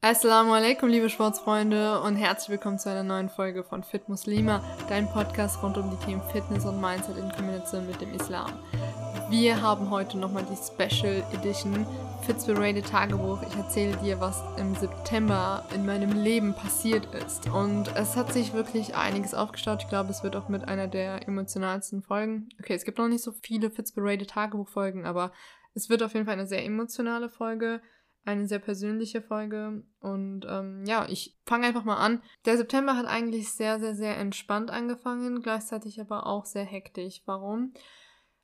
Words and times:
Assalamu 0.00 0.52
alaikum, 0.52 0.88
liebe 0.88 1.10
Sportsfreunde, 1.10 2.00
und 2.02 2.14
herzlich 2.14 2.50
willkommen 2.50 2.78
zu 2.78 2.88
einer 2.88 3.02
neuen 3.02 3.28
Folge 3.28 3.64
von 3.64 3.82
Fit 3.82 4.08
Muslima, 4.08 4.62
dein 4.88 5.08
Podcast 5.08 5.60
rund 5.60 5.76
um 5.76 5.90
die 5.90 6.06
Themen 6.06 6.22
Fitness 6.30 6.64
und 6.66 6.80
Mindset 6.80 7.16
in 7.16 7.28
Kombination 7.32 7.84
mit 7.84 8.00
dem 8.00 8.14
Islam. 8.14 8.52
Wir 9.28 9.60
haben 9.60 9.90
heute 9.90 10.16
nochmal 10.16 10.46
die 10.48 10.54
Special 10.54 11.24
Edition 11.32 11.84
Fitzberated 12.24 12.86
Tagebuch. 12.86 13.42
Ich 13.42 13.56
erzähle 13.56 13.96
dir, 13.96 14.20
was 14.20 14.40
im 14.56 14.76
September 14.76 15.66
in 15.74 15.84
meinem 15.84 16.12
Leben 16.12 16.54
passiert 16.54 17.12
ist. 17.16 17.48
Und 17.48 17.88
es 17.96 18.14
hat 18.14 18.32
sich 18.32 18.54
wirklich 18.54 18.94
einiges 18.94 19.34
aufgestaut. 19.34 19.82
Ich 19.82 19.88
glaube, 19.88 20.10
es 20.10 20.22
wird 20.22 20.36
auch 20.36 20.48
mit 20.48 20.68
einer 20.68 20.86
der 20.86 21.26
emotionalsten 21.26 22.02
Folgen. 22.02 22.50
Okay, 22.60 22.74
es 22.74 22.84
gibt 22.84 22.98
noch 22.98 23.08
nicht 23.08 23.24
so 23.24 23.32
viele 23.32 23.68
Fitzberated 23.68 24.30
Tagebuch-Folgen, 24.30 25.06
aber 25.06 25.32
es 25.74 25.90
wird 25.90 26.04
auf 26.04 26.14
jeden 26.14 26.26
Fall 26.26 26.34
eine 26.34 26.46
sehr 26.46 26.64
emotionale 26.64 27.28
Folge 27.28 27.82
eine 28.28 28.46
sehr 28.46 28.58
persönliche 28.58 29.22
Folge. 29.22 29.82
Und 30.00 30.46
ähm, 30.48 30.84
ja, 30.86 31.06
ich 31.08 31.38
fange 31.46 31.66
einfach 31.66 31.84
mal 31.84 31.96
an. 31.96 32.22
Der 32.44 32.58
September 32.58 32.94
hat 32.96 33.06
eigentlich 33.06 33.52
sehr, 33.52 33.80
sehr, 33.80 33.94
sehr 33.94 34.18
entspannt 34.18 34.70
angefangen, 34.70 35.40
gleichzeitig 35.40 35.98
aber 36.00 36.26
auch 36.26 36.44
sehr 36.44 36.64
hektisch. 36.64 37.22
Warum? 37.24 37.72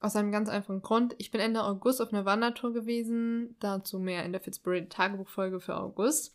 Aus 0.00 0.16
einem 0.16 0.32
ganz 0.32 0.48
einfachen 0.48 0.80
Grund. 0.80 1.14
Ich 1.18 1.30
bin 1.30 1.40
Ende 1.40 1.62
August 1.62 2.00
auf 2.00 2.12
einer 2.12 2.24
Wandertour 2.24 2.72
gewesen, 2.72 3.56
dazu 3.60 3.98
mehr 3.98 4.24
in 4.24 4.32
der 4.32 4.40
Fitzbury 4.40 4.88
Tagebuchfolge 4.88 5.60
für 5.60 5.76
August. 5.76 6.34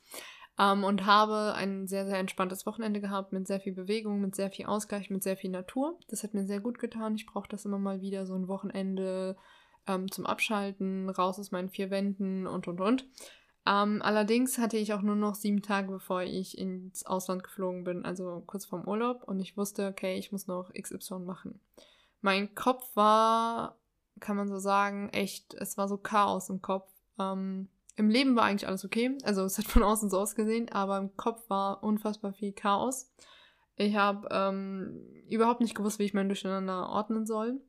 Ähm, 0.59 0.83
und 0.83 1.07
habe 1.07 1.53
ein 1.55 1.87
sehr, 1.87 2.05
sehr 2.05 2.19
entspanntes 2.19 2.67
Wochenende 2.67 3.01
gehabt 3.01 3.33
mit 3.33 3.47
sehr 3.47 3.59
viel 3.59 3.73
Bewegung, 3.73 4.21
mit 4.21 4.35
sehr 4.35 4.51
viel 4.51 4.67
Ausgleich, 4.67 5.09
mit 5.09 5.23
sehr 5.23 5.37
viel 5.37 5.49
Natur. 5.49 5.97
Das 6.07 6.23
hat 6.23 6.35
mir 6.35 6.45
sehr 6.45 6.59
gut 6.59 6.77
getan. 6.77 7.15
Ich 7.15 7.25
brauche 7.25 7.49
das 7.49 7.65
immer 7.65 7.79
mal 7.79 8.01
wieder, 8.01 8.27
so 8.27 8.35
ein 8.35 8.47
Wochenende 8.47 9.37
ähm, 9.87 10.11
zum 10.11 10.25
Abschalten, 10.25 11.09
raus 11.09 11.39
aus 11.39 11.51
meinen 11.51 11.69
vier 11.69 11.89
Wänden 11.89 12.47
und 12.47 12.67
und 12.67 12.79
und. 12.79 13.05
Ähm, 13.69 14.01
allerdings 14.01 14.57
hatte 14.57 14.77
ich 14.77 14.93
auch 14.93 15.03
nur 15.03 15.15
noch 15.15 15.35
sieben 15.35 15.61
Tage, 15.61 15.91
bevor 15.91 16.23
ich 16.23 16.57
ins 16.57 17.05
Ausland 17.05 17.43
geflogen 17.43 17.83
bin, 17.83 18.03
also 18.03 18.41
kurz 18.47 18.65
vorm 18.65 18.87
Urlaub. 18.87 19.23
Und 19.23 19.39
ich 19.39 19.57
wusste, 19.57 19.87
okay, 19.87 20.17
ich 20.17 20.31
muss 20.31 20.47
noch 20.47 20.73
XY 20.73 21.19
machen. 21.19 21.59
Mein 22.21 22.55
Kopf 22.55 22.95
war, 22.95 23.77
kann 24.19 24.35
man 24.37 24.47
so 24.47 24.57
sagen, 24.57 25.09
echt, 25.09 25.53
es 25.53 25.77
war 25.77 25.87
so 25.87 25.97
Chaos 25.97 26.49
im 26.49 26.63
Kopf. 26.63 26.89
Ähm, 27.19 27.69
Im 27.95 28.09
Leben 28.09 28.35
war 28.35 28.45
eigentlich 28.45 28.67
alles 28.67 28.83
okay. 28.83 29.15
Also 29.23 29.43
es 29.43 29.59
hat 29.59 29.65
von 29.65 29.83
außen 29.83 30.09
so 30.09 30.17
ausgesehen, 30.17 30.71
aber 30.71 30.97
im 30.97 31.15
Kopf 31.15 31.47
war 31.47 31.83
unfassbar 31.83 32.33
viel 32.33 32.53
Chaos. 32.53 33.11
Ich 33.75 33.95
habe 33.95 34.27
ähm, 34.31 35.05
überhaupt 35.29 35.61
nicht 35.61 35.75
gewusst, 35.75 35.99
wie 35.99 36.05
ich 36.05 36.15
mein 36.15 36.27
Durcheinander 36.27 36.89
ordnen 36.89 37.27
soll. 37.27 37.61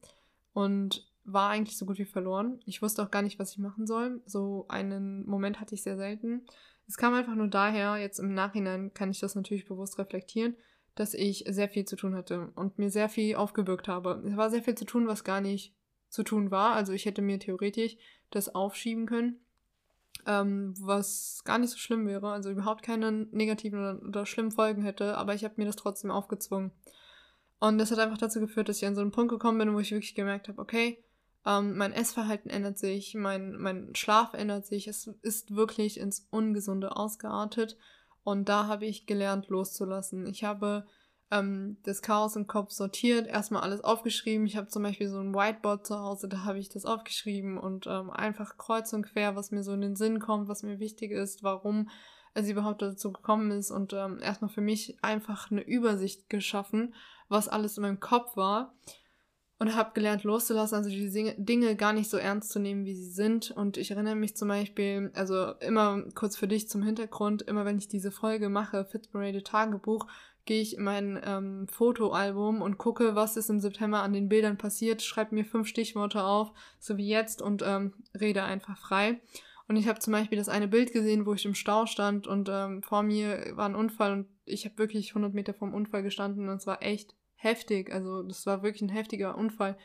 Und 0.55 1.10
war 1.25 1.51
eigentlich 1.51 1.77
so 1.77 1.87
gut 1.87 1.99
wie 1.99 2.05
verloren. 2.05 2.61
Ich 2.67 2.83
wusste 2.83 3.03
auch 3.03 3.11
gar 3.11 3.23
nicht, 3.23 3.39
was 3.39 3.53
ich 3.53 3.59
machen 3.59 3.87
soll. 3.87 4.23
So 4.27 4.67
einen 4.69 5.27
Moment 5.27 5.61
hatte 5.61 5.75
ich 5.75 5.83
sehr 5.83 5.97
selten. 5.97 6.43
Es 6.89 6.97
kam 6.97 7.15
einfach 7.15 7.35
nur 7.35 7.49
daher, 7.49 7.99
jetzt 7.99 8.19
im 8.19 8.35
Nachhinein 8.35 8.93
kann 8.95 9.11
ich 9.11 9.21
das 9.21 9.35
natürlich 9.35 9.67
bewusst 9.67 9.99
reflektieren, 9.99 10.57
dass 10.95 11.15
ich 11.15 11.45
sehr 11.49 11.69
viel 11.69 11.85
zu 11.85 11.97
tun 11.97 12.15
hatte 12.15 12.51
und 12.57 12.79
mir 12.79 12.91
sehr 12.91 13.09
viel 13.09 13.37
aufgebürgt 13.37 13.87
habe. 13.87 14.23
Es 14.27 14.37
war 14.37 14.51
sehr 14.51 14.63
viel 14.63 14.75
zu 14.75 14.85
tun, 14.85 15.07
was 15.07 15.23
gar 15.25 15.41
nicht 15.41 15.75
zu 16.09 16.25
tun 16.25 16.51
war. 16.51 16.75
Also 16.75 16.93
ich 16.93 17.05
hätte 17.05 17.23
mir 17.23 17.39
theoretisch 17.39 17.97
das 18.31 18.55
aufschieben 18.55 19.07
können, 19.07 19.41
ähm, 20.27 20.75
was 20.81 21.43
gar 21.45 21.59
nicht 21.59 21.71
so 21.71 21.79
schlimm 21.79 22.07
wäre, 22.07 22.31
also 22.31 22.51
überhaupt 22.51 22.83
keine 22.83 23.13
negativen 23.13 23.79
oder, 23.79 24.03
oder 24.03 24.27
schlimmen 24.27 24.51
Folgen 24.51 24.83
hätte, 24.83 25.17
aber 25.17 25.35
ich 25.35 25.45
habe 25.45 25.55
mir 25.57 25.67
das 25.67 25.77
trotzdem 25.77 26.11
aufgezwungen. 26.11 26.73
Und 27.61 27.79
das 27.79 27.91
hat 27.91 27.99
einfach 27.99 28.19
dazu 28.19 28.41
geführt, 28.41 28.69
dass 28.69 28.79
ich 28.79 28.87
an 28.87 28.95
so 28.95 29.01
einen 29.01 29.13
Punkt 29.13 29.31
gekommen 29.31 29.59
bin, 29.59 29.75
wo 29.75 29.81
ich 29.81 29.93
wirklich 29.93 30.15
gemerkt 30.15 30.49
habe, 30.49 30.61
okay, 30.61 31.03
ähm, 31.47 31.77
mein 31.77 31.93
Essverhalten 31.93 32.51
ändert 32.51 32.79
sich, 32.79 33.15
mein, 33.15 33.57
mein 33.57 33.95
Schlaf 33.95 34.35
ändert 34.35 34.67
sich, 34.67 34.89
es 34.89 35.07
ist 35.23 35.55
wirklich 35.55 35.99
ins 35.99 36.27
Ungesunde 36.31 36.97
ausgeartet. 36.97 37.77
Und 38.23 38.49
da 38.49 38.67
habe 38.67 38.85
ich 38.85 39.07
gelernt, 39.07 39.49
loszulassen. 39.49 40.27
Ich 40.27 40.45
habe 40.45 40.87
ähm, 41.31 41.79
das 41.85 42.03
Chaos 42.03 42.37
im 42.37 42.47
Kopf 42.47 42.73
sortiert, 42.73 43.27
erstmal 43.27 43.63
alles 43.63 43.83
aufgeschrieben. 43.83 44.47
Ich 44.47 44.57
habe 44.57 44.69
zum 44.69 44.83
Beispiel 44.83 45.09
so 45.09 45.19
ein 45.21 45.35
Whiteboard 45.35 45.87
zu 45.87 45.99
Hause, 45.99 46.29
da 46.29 46.45
habe 46.45 46.59
ich 46.59 46.69
das 46.69 46.85
aufgeschrieben 46.85 47.57
und 47.57 47.87
ähm, 47.87 48.11
einfach 48.11 48.59
kreuz 48.59 48.93
und 48.93 49.07
quer, 49.07 49.37
was 49.37 49.51
mir 49.51 49.63
so 49.63 49.73
in 49.73 49.81
den 49.81 49.97
Sinn 49.97 50.19
kommt, 50.19 50.49
was 50.49 50.63
mir 50.63 50.79
wichtig 50.79 51.13
ist, 51.13 51.43
warum 51.43 51.89
es 52.35 52.49
überhaupt 52.49 52.83
dazu 52.83 53.13
gekommen 53.13 53.51
ist 53.51 53.71
und 53.71 53.93
ähm, 53.93 54.21
erstmal 54.23 54.51
für 54.51 54.61
mich 54.61 55.03
einfach 55.03 55.51
eine 55.51 55.63
Übersicht 55.63 56.29
geschaffen, 56.29 56.95
was 57.29 57.49
alles 57.49 57.77
in 57.77 57.83
meinem 57.83 58.01
Kopf 58.01 58.37
war 58.37 58.75
und 59.61 59.77
habe 59.77 59.91
gelernt 59.93 60.25
loszulassen, 60.25 60.79
also 60.79 60.89
die 60.89 61.35
Dinge 61.37 61.77
gar 61.77 61.93
nicht 61.93 62.09
so 62.09 62.17
ernst 62.17 62.51
zu 62.51 62.59
nehmen, 62.59 62.87
wie 62.87 62.95
sie 62.95 63.11
sind. 63.11 63.51
Und 63.51 63.77
ich 63.77 63.91
erinnere 63.91 64.15
mich 64.15 64.35
zum 64.35 64.49
Beispiel, 64.49 65.13
also 65.15 65.53
immer 65.61 66.03
kurz 66.15 66.35
für 66.35 66.49
dich 66.49 66.71
zum 66.71 66.83
Hintergrund, 66.83 67.43
immer 67.43 67.67
wenn 67.67 67.77
ich 67.77 67.87
diese 67.87 68.11
Folge 68.11 68.49
mache, 68.49 68.87
Fitzparade 68.87 69.43
Tagebuch, 69.43 70.07
gehe 70.47 70.63
ich 70.63 70.79
in 70.79 70.85
mein 70.85 71.21
ähm, 71.23 71.69
Fotoalbum 71.69 72.63
und 72.63 72.79
gucke, 72.79 73.15
was 73.15 73.37
ist 73.37 73.51
im 73.51 73.61
September 73.61 74.03
an 74.03 74.15
den 74.15 74.31
Bildern 74.31 74.57
passiert, 74.57 75.03
schreibe 75.03 75.35
mir 75.35 75.45
fünf 75.45 75.69
Stichworte 75.69 76.25
auf, 76.25 76.53
so 76.79 76.97
wie 76.97 77.07
jetzt, 77.07 77.43
und 77.43 77.63
ähm, 77.63 77.93
rede 78.19 78.43
einfach 78.43 78.79
frei. 78.79 79.21
Und 79.69 79.77
ich 79.77 79.89
habe 79.89 79.99
zum 79.99 80.15
Beispiel 80.15 80.39
das 80.39 80.49
eine 80.49 80.69
Bild 80.69 80.91
gesehen, 80.95 81.27
wo 81.27 81.35
ich 81.35 81.45
im 81.45 81.55
Stau 81.55 81.85
stand 81.85 82.27
und 82.27 82.49
ähm, 82.51 82.83
vor 82.83 83.03
mir 83.03 83.53
war 83.57 83.69
ein 83.69 83.77
Unfall 83.77 84.13
und 84.13 84.27
ich 84.47 84.65
habe 84.65 84.79
wirklich 84.79 85.11
100 85.11 85.35
Meter 85.35 85.53
vom 85.53 85.75
Unfall 85.75 86.03
gestanden 86.03 86.49
und 86.49 86.57
es 86.57 86.67
war 86.67 86.83
echt 86.83 87.15
heftig. 87.41 87.93
Also 87.93 88.23
das 88.23 88.47
war 88.47 88.63
wirklich 88.63 88.83
ein 88.83 88.89
heftiger 88.89 89.37
Unfall. 89.37 89.77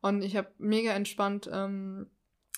Und 0.00 0.22
ich 0.22 0.36
habe 0.36 0.48
mega 0.58 0.92
entspannt 0.92 1.50
ähm, 1.52 2.10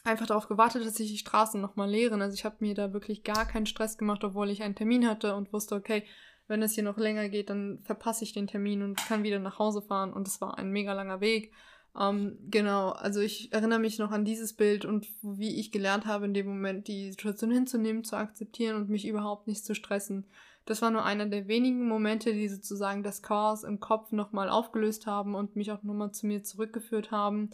einfach 0.04 0.26
darauf 0.26 0.48
gewartet, 0.48 0.84
dass 0.84 0.96
sich 0.96 1.10
die 1.10 1.18
Straßen 1.18 1.60
nochmal 1.60 1.90
leeren. 1.90 2.22
Also 2.22 2.34
ich 2.34 2.44
habe 2.44 2.56
mir 2.60 2.74
da 2.74 2.92
wirklich 2.92 3.24
gar 3.24 3.46
keinen 3.46 3.66
Stress 3.66 3.98
gemacht, 3.98 4.22
obwohl 4.24 4.50
ich 4.50 4.62
einen 4.62 4.74
Termin 4.74 5.08
hatte 5.08 5.34
und 5.34 5.52
wusste, 5.52 5.74
okay, 5.74 6.04
wenn 6.48 6.62
es 6.62 6.74
hier 6.74 6.84
noch 6.84 6.98
länger 6.98 7.28
geht, 7.28 7.50
dann 7.50 7.80
verpasse 7.82 8.24
ich 8.24 8.32
den 8.32 8.46
Termin 8.46 8.82
und 8.82 8.96
kann 8.96 9.22
wieder 9.22 9.38
nach 9.38 9.58
Hause 9.58 9.80
fahren. 9.80 10.12
Und 10.12 10.28
es 10.28 10.40
war 10.40 10.58
ein 10.58 10.70
mega 10.70 10.92
langer 10.92 11.20
Weg. 11.20 11.52
Ähm, 11.98 12.38
genau, 12.50 12.90
also 12.90 13.20
ich 13.20 13.52
erinnere 13.52 13.78
mich 13.78 13.98
noch 13.98 14.10
an 14.10 14.24
dieses 14.24 14.54
Bild 14.54 14.84
und 14.84 15.06
wie 15.22 15.58
ich 15.58 15.72
gelernt 15.72 16.06
habe, 16.06 16.24
in 16.24 16.34
dem 16.34 16.46
Moment 16.46 16.88
die 16.88 17.10
Situation 17.10 17.50
hinzunehmen, 17.50 18.04
zu 18.04 18.16
akzeptieren 18.16 18.76
und 18.76 18.88
mich 18.88 19.06
überhaupt 19.06 19.46
nicht 19.46 19.64
zu 19.64 19.74
stressen. 19.74 20.26
Das 20.64 20.82
war 20.82 20.90
nur 20.90 21.04
einer 21.04 21.26
der 21.26 21.48
wenigen 21.48 21.88
Momente, 21.88 22.32
die 22.32 22.48
sozusagen 22.48 23.02
das 23.02 23.22
Chaos 23.22 23.64
im 23.64 23.80
Kopf 23.80 24.12
nochmal 24.12 24.48
aufgelöst 24.48 25.06
haben 25.06 25.34
und 25.34 25.56
mich 25.56 25.72
auch 25.72 25.82
nochmal 25.82 26.12
zu 26.12 26.26
mir 26.26 26.42
zurückgeführt 26.42 27.10
haben. 27.10 27.50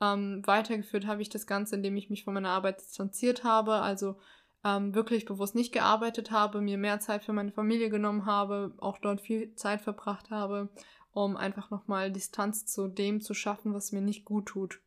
Ähm, 0.00 0.42
weitergeführt 0.46 1.06
habe 1.06 1.22
ich 1.22 1.28
das 1.28 1.46
Ganze, 1.46 1.76
indem 1.76 1.96
ich 1.96 2.10
mich 2.10 2.24
von 2.24 2.34
meiner 2.34 2.50
Arbeit 2.50 2.80
distanziert 2.80 3.44
habe, 3.44 3.74
also 3.74 4.16
ähm, 4.64 4.94
wirklich 4.94 5.24
bewusst 5.24 5.54
nicht 5.54 5.72
gearbeitet 5.72 6.30
habe, 6.30 6.60
mir 6.60 6.78
mehr 6.78 7.00
Zeit 7.00 7.24
für 7.24 7.32
meine 7.32 7.52
Familie 7.52 7.90
genommen 7.90 8.26
habe, 8.26 8.74
auch 8.78 8.98
dort 8.98 9.20
viel 9.20 9.54
Zeit 9.54 9.80
verbracht 9.80 10.30
habe, 10.30 10.68
um 11.12 11.36
einfach 11.36 11.70
nochmal 11.70 12.12
Distanz 12.12 12.66
zu 12.66 12.88
dem 12.88 13.20
zu 13.20 13.34
schaffen, 13.34 13.74
was 13.74 13.92
mir 13.92 14.00
nicht 14.00 14.24
gut 14.24 14.46
tut. 14.46 14.80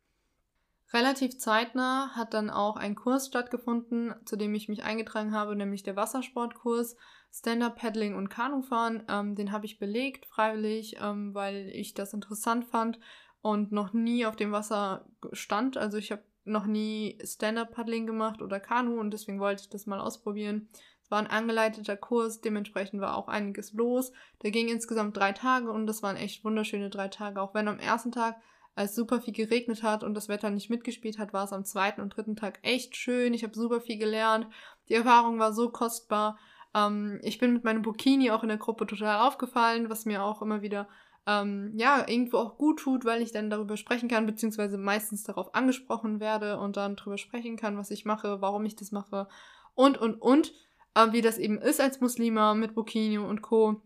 Relativ 0.92 1.38
zeitnah 1.38 2.10
hat 2.14 2.32
dann 2.32 2.48
auch 2.48 2.76
ein 2.76 2.94
Kurs 2.94 3.26
stattgefunden, 3.26 4.14
zu 4.24 4.36
dem 4.36 4.54
ich 4.54 4.68
mich 4.68 4.84
eingetragen 4.84 5.34
habe, 5.34 5.56
nämlich 5.56 5.82
der 5.82 5.96
Wassersportkurs. 5.96 6.96
Stand-Up-Paddling 7.32 8.14
und 8.14 8.30
Kanufahren. 8.30 9.02
Ähm, 9.08 9.34
den 9.34 9.52
habe 9.52 9.66
ich 9.66 9.78
belegt, 9.78 10.26
freiwillig, 10.26 10.96
ähm, 11.02 11.34
weil 11.34 11.68
ich 11.74 11.92
das 11.92 12.14
interessant 12.14 12.64
fand 12.64 12.98
und 13.42 13.72
noch 13.72 13.92
nie 13.92 14.24
auf 14.26 14.36
dem 14.36 14.52
Wasser 14.52 15.06
stand. 15.32 15.76
Also 15.76 15.98
ich 15.98 16.12
habe 16.12 16.22
noch 16.44 16.66
nie 16.66 17.18
Stand-Up-Paddling 17.22 18.06
gemacht 18.06 18.40
oder 18.40 18.60
Kanu 18.60 18.98
und 18.98 19.10
deswegen 19.10 19.40
wollte 19.40 19.62
ich 19.62 19.68
das 19.68 19.86
mal 19.86 20.00
ausprobieren. 20.00 20.68
Es 21.02 21.10
war 21.10 21.18
ein 21.18 21.26
angeleiteter 21.26 21.96
Kurs, 21.96 22.40
dementsprechend 22.40 23.00
war 23.00 23.16
auch 23.16 23.28
einiges 23.28 23.72
los. 23.72 24.12
Der 24.42 24.50
ging 24.50 24.68
insgesamt 24.68 25.16
drei 25.16 25.32
Tage 25.32 25.70
und 25.70 25.86
das 25.86 26.02
waren 26.02 26.16
echt 26.16 26.44
wunderschöne 26.44 26.90
drei 26.90 27.08
Tage. 27.08 27.40
Auch 27.40 27.54
wenn 27.54 27.68
am 27.68 27.78
ersten 27.78 28.12
Tag 28.12 28.36
es 28.84 28.94
super 28.94 29.20
viel 29.20 29.32
geregnet 29.34 29.82
hat 29.82 30.04
und 30.04 30.14
das 30.14 30.28
Wetter 30.28 30.50
nicht 30.50 30.70
mitgespielt 30.70 31.18
hat, 31.18 31.32
war 31.32 31.44
es 31.44 31.52
am 31.52 31.64
zweiten 31.64 32.00
und 32.00 32.16
dritten 32.16 32.36
Tag 32.36 32.58
echt 32.62 32.96
schön. 32.96 33.34
Ich 33.34 33.42
habe 33.42 33.54
super 33.54 33.80
viel 33.80 33.98
gelernt. 33.98 34.46
Die 34.88 34.94
Erfahrung 34.94 35.38
war 35.38 35.52
so 35.52 35.70
kostbar. 35.70 36.38
Ähm, 36.74 37.18
ich 37.22 37.38
bin 37.38 37.52
mit 37.54 37.64
meinem 37.64 37.82
Bikini 37.82 38.30
auch 38.30 38.42
in 38.42 38.48
der 38.48 38.58
Gruppe 38.58 38.86
total 38.86 39.26
aufgefallen, 39.26 39.88
was 39.88 40.04
mir 40.04 40.22
auch 40.22 40.42
immer 40.42 40.62
wieder 40.62 40.88
ähm, 41.26 41.72
ja, 41.76 42.06
irgendwo 42.06 42.36
auch 42.38 42.56
gut 42.56 42.80
tut, 42.80 43.04
weil 43.04 43.22
ich 43.22 43.32
dann 43.32 43.50
darüber 43.50 43.76
sprechen 43.76 44.08
kann, 44.08 44.26
beziehungsweise 44.26 44.78
meistens 44.78 45.24
darauf 45.24 45.54
angesprochen 45.54 46.20
werde 46.20 46.58
und 46.58 46.76
dann 46.76 46.96
darüber 46.96 47.18
sprechen 47.18 47.56
kann, 47.56 47.76
was 47.76 47.90
ich 47.90 48.04
mache, 48.04 48.40
warum 48.40 48.64
ich 48.64 48.76
das 48.76 48.92
mache 48.92 49.26
und, 49.74 49.98
und, 49.98 50.20
und, 50.20 50.52
äh, 50.94 51.12
wie 51.12 51.22
das 51.22 51.38
eben 51.38 51.58
ist 51.58 51.80
als 51.80 52.00
Muslima 52.00 52.54
mit 52.54 52.74
Bikini 52.74 53.18
und 53.18 53.42
Co. 53.42 53.82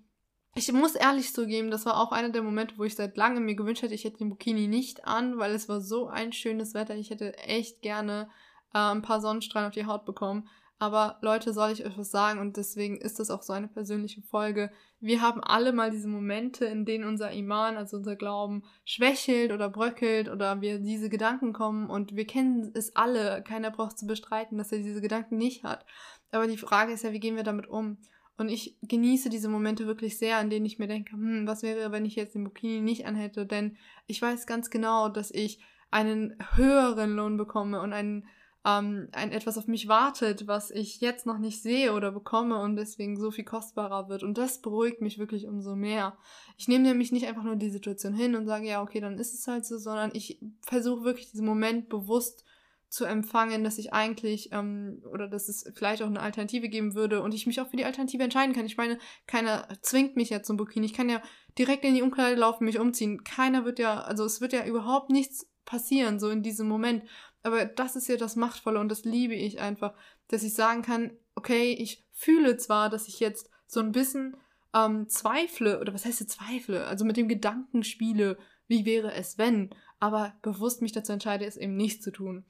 Ich 0.55 0.73
muss 0.73 0.97
ehrlich 0.97 1.33
zugeben, 1.33 1.71
das 1.71 1.87
war 1.87 2.01
auch 2.01 2.11
einer 2.11 2.31
der 2.31 2.43
Momente, 2.43 2.77
wo 2.77 2.85
ich 2.85 2.97
seit 2.97 3.17
langem 3.17 3.45
mir 3.45 3.55
gewünscht 3.55 3.83
hätte, 3.83 3.95
ich 3.95 4.05
hätte 4.05 4.19
den 4.19 4.31
Bikini 4.31 4.67
nicht 4.67 5.05
an, 5.07 5.39
weil 5.39 5.53
es 5.53 5.69
war 5.69 5.81
so 5.81 6.09
ein 6.09 6.33
schönes 6.33 6.75
Wetter. 6.75 6.97
Ich 6.97 7.11
hätte 7.11 7.39
echt 7.39 7.83
gerne 7.83 8.29
äh, 8.75 8.79
ein 8.79 9.03
paar 9.03 9.21
Sonnenstrahlen 9.21 9.69
auf 9.69 9.75
die 9.75 9.87
Haut 9.87 10.05
bekommen. 10.05 10.49
Aber 10.81 11.19
Leute, 11.21 11.53
soll 11.53 11.73
ich 11.73 11.85
euch 11.85 11.99
was 11.99 12.11
sagen 12.11 12.41
und 12.41 12.57
deswegen 12.57 12.97
ist 12.97 13.21
das 13.21 13.31
auch 13.31 13.43
so 13.43 13.53
eine 13.53 13.69
persönliche 13.69 14.23
Folge. 14.23 14.73
Wir 14.99 15.21
haben 15.21 15.45
alle 15.45 15.73
mal 15.73 15.91
diese 15.91 16.09
Momente, 16.09 16.65
in 16.65 16.87
denen 16.87 17.05
unser 17.05 17.31
Iman, 17.33 17.77
also 17.77 17.99
unser 17.99 18.17
Glauben, 18.17 18.65
schwächelt 18.87 19.53
oder 19.53 19.69
bröckelt 19.69 20.31
oder 20.31 20.63
wir 20.63 20.79
diese 20.79 21.11
Gedanken 21.11 21.53
kommen 21.53 21.91
und 21.91 22.17
wir 22.17 22.27
kennen 22.27 22.73
es 22.75 22.97
alle. 22.97 23.43
Keiner 23.43 23.71
braucht 23.71 23.99
zu 23.99 24.07
bestreiten, 24.07 24.57
dass 24.57 24.73
er 24.73 24.79
diese 24.79 25.03
Gedanken 25.03 25.37
nicht 25.37 25.65
hat. 25.65 25.85
Aber 26.33 26.47
die 26.47 26.57
Frage 26.57 26.93
ist 26.93 27.05
ja, 27.05 27.13
wie 27.13 27.21
gehen 27.21 27.37
wir 27.37 27.45
damit 27.45 27.67
um? 27.67 27.99
Und 28.37 28.49
ich 28.49 28.77
genieße 28.83 29.29
diese 29.29 29.49
Momente 29.49 29.87
wirklich 29.87 30.19
sehr, 30.19 30.39
an 30.39 30.49
denen 30.49 30.67
ich 30.67 30.79
mir 30.79 30.89
denke, 30.89 31.13
hm, 31.13 31.47
was 31.47 31.63
wäre, 31.63 31.93
wenn 31.93 32.07
ich 32.07 32.17
jetzt 32.17 32.35
den 32.35 32.45
Bikini 32.45 32.81
nicht 32.81 33.07
anhätte? 33.07 33.47
Denn 33.47 33.77
ich 34.07 34.21
weiß 34.21 34.47
ganz 34.47 34.71
genau, 34.71 35.09
dass 35.09 35.31
ich 35.31 35.61
einen 35.91 36.37
höheren 36.55 37.17
Lohn 37.17 37.37
bekomme 37.37 37.81
und 37.81 37.93
einen 37.93 38.27
ähm, 38.65 39.09
ein 39.13 39.33
etwas 39.33 39.57
auf 39.57 39.67
mich 39.69 39.89
wartet, 39.89 40.47
was 40.47 40.71
ich 40.71 41.01
jetzt 41.01 41.25
noch 41.25 41.39
nicht 41.39 41.63
sehe 41.63 41.95
oder 41.95 42.13
bekomme 42.13 42.61
und 42.61 42.77
deswegen 42.77 43.17
so 43.17 43.31
viel 43.31 43.45
kostbarer 43.45 44.09
wird. 44.09 44.23
Und 44.23 44.37
das 44.37 44.61
beruhigt 44.61 45.01
mich 45.01 45.19
wirklich 45.19 45.47
umso 45.47 45.77
mehr. 45.77 46.19
Ich 46.59 46.69
nehme 46.69 46.85
nämlich 46.85 47.11
nicht 47.11 47.27
einfach 47.27 47.43
nur 47.43 47.57
die 47.57 47.71
Situation 47.71 48.13
hin 48.13 48.35
und 48.35 48.47
sage, 48.47 48.67
ja, 48.69 48.83
okay, 48.83 49.01
dann 49.01 49.19
ist 49.19 49.33
es 49.33 49.47
halt 49.47 49.65
so, 49.65 49.79
sondern 49.79 50.11
ich 50.13 50.41
versuche 50.61 51.05
wirklich 51.05 51.31
diesen 51.31 51.47
Moment 51.47 51.89
bewusst 51.89 52.45
zu 52.91 53.05
empfangen, 53.05 53.63
dass 53.63 53.79
ich 53.79 53.93
eigentlich 53.93 54.51
ähm, 54.53 55.03
oder 55.11 55.29
dass 55.29 55.49
es 55.49 55.65
vielleicht 55.75 56.03
auch 56.03 56.09
eine 56.09 56.21
Alternative 56.21 56.69
geben 56.69 56.97
würde 56.97 57.23
und 57.23 57.33
ich 57.33 57.47
mich 57.47 57.61
auch 57.61 57.69
für 57.69 57.77
die 57.77 57.85
Alternative 57.85 58.25
entscheiden 58.25 58.55
kann. 58.55 58.67
Ich 58.67 58.77
meine, 58.77 58.99
keiner 59.29 59.69
zwingt 59.81 60.17
mich 60.17 60.31
ja 60.31 60.43
zum 60.43 60.57
Bikini. 60.57 60.87
Ich 60.87 60.93
kann 60.93 61.09
ja 61.09 61.23
direkt 61.57 61.85
in 61.85 61.95
die 61.95 62.03
Umkleide 62.03 62.39
laufen, 62.39 62.65
mich 62.65 62.81
umziehen. 62.81 63.23
Keiner 63.23 63.65
wird 63.65 63.79
ja, 63.79 64.01
also 64.01 64.25
es 64.25 64.41
wird 64.41 64.53
ja 64.53 64.67
überhaupt 64.67 65.11
nichts 65.11 65.49
passieren, 65.65 66.19
so 66.19 66.31
in 66.31 66.43
diesem 66.43 66.67
Moment. 66.67 67.05
Aber 67.45 67.65
das 67.65 67.95
ist 67.95 68.09
ja 68.09 68.17
das 68.17 68.35
Machtvolle 68.35 68.81
und 68.81 68.89
das 68.89 69.05
liebe 69.05 69.35
ich 69.35 69.61
einfach, 69.61 69.95
dass 70.27 70.43
ich 70.43 70.55
sagen 70.55 70.83
kann, 70.83 71.13
okay, 71.37 71.73
ich 71.73 72.05
fühle 72.13 72.57
zwar, 72.57 72.91
dass 72.91 73.07
ich 73.07 73.21
jetzt 73.21 73.49
so 73.69 73.79
ein 73.79 73.93
bisschen 73.93 74.37
ähm, 74.75 75.09
zweifle, 75.09 75.81
oder 75.81 75.95
was 75.95 76.05
heißt 76.05 76.29
zweifle, 76.29 76.87
also 76.87 77.05
mit 77.05 77.17
dem 77.17 77.29
Gedanken 77.29 77.85
spiele, 77.85 78.37
wie 78.67 78.85
wäre 78.85 79.13
es, 79.15 79.39
wenn, 79.39 79.71
aber 80.01 80.35
bewusst 80.43 80.83
mich 80.83 80.93
dazu 80.93 81.13
entscheide, 81.13 81.45
es 81.45 81.57
eben 81.57 81.77
nicht 81.77 82.03
zu 82.03 82.11
tun. 82.11 82.45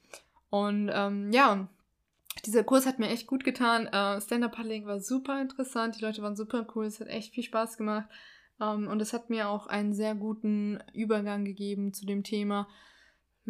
Und 0.51 0.91
ähm, 0.93 1.31
ja, 1.33 1.69
dieser 2.45 2.65
Kurs 2.65 2.87
hat 2.87 2.99
mir 2.99 3.09
echt 3.09 3.27
gut 3.27 3.45
getan. 3.45 3.87
Äh, 3.87 4.21
Stand-Up-Paddling 4.21 4.87
war 4.87 5.01
super 5.01 5.41
interessant, 5.41 5.97
die 5.97 6.05
Leute 6.05 6.23
waren 6.23 6.37
super 6.37 6.67
cool, 6.75 6.87
es 6.87 7.01
hat 7.01 7.09
echt 7.09 7.35
viel 7.35 7.45
Spaß 7.45 7.77
gemacht. 7.77 8.09
Ähm, 8.61 8.89
und 8.89 9.01
es 9.01 9.13
hat 9.13 9.31
mir 9.31 9.49
auch 9.49 9.67
einen 9.67 9.95
sehr 9.95 10.15
guten 10.15 10.79
Übergang 10.93 11.45
gegeben 11.45 11.93
zu 11.93 12.07
dem 12.07 12.25
Thema, 12.25 12.69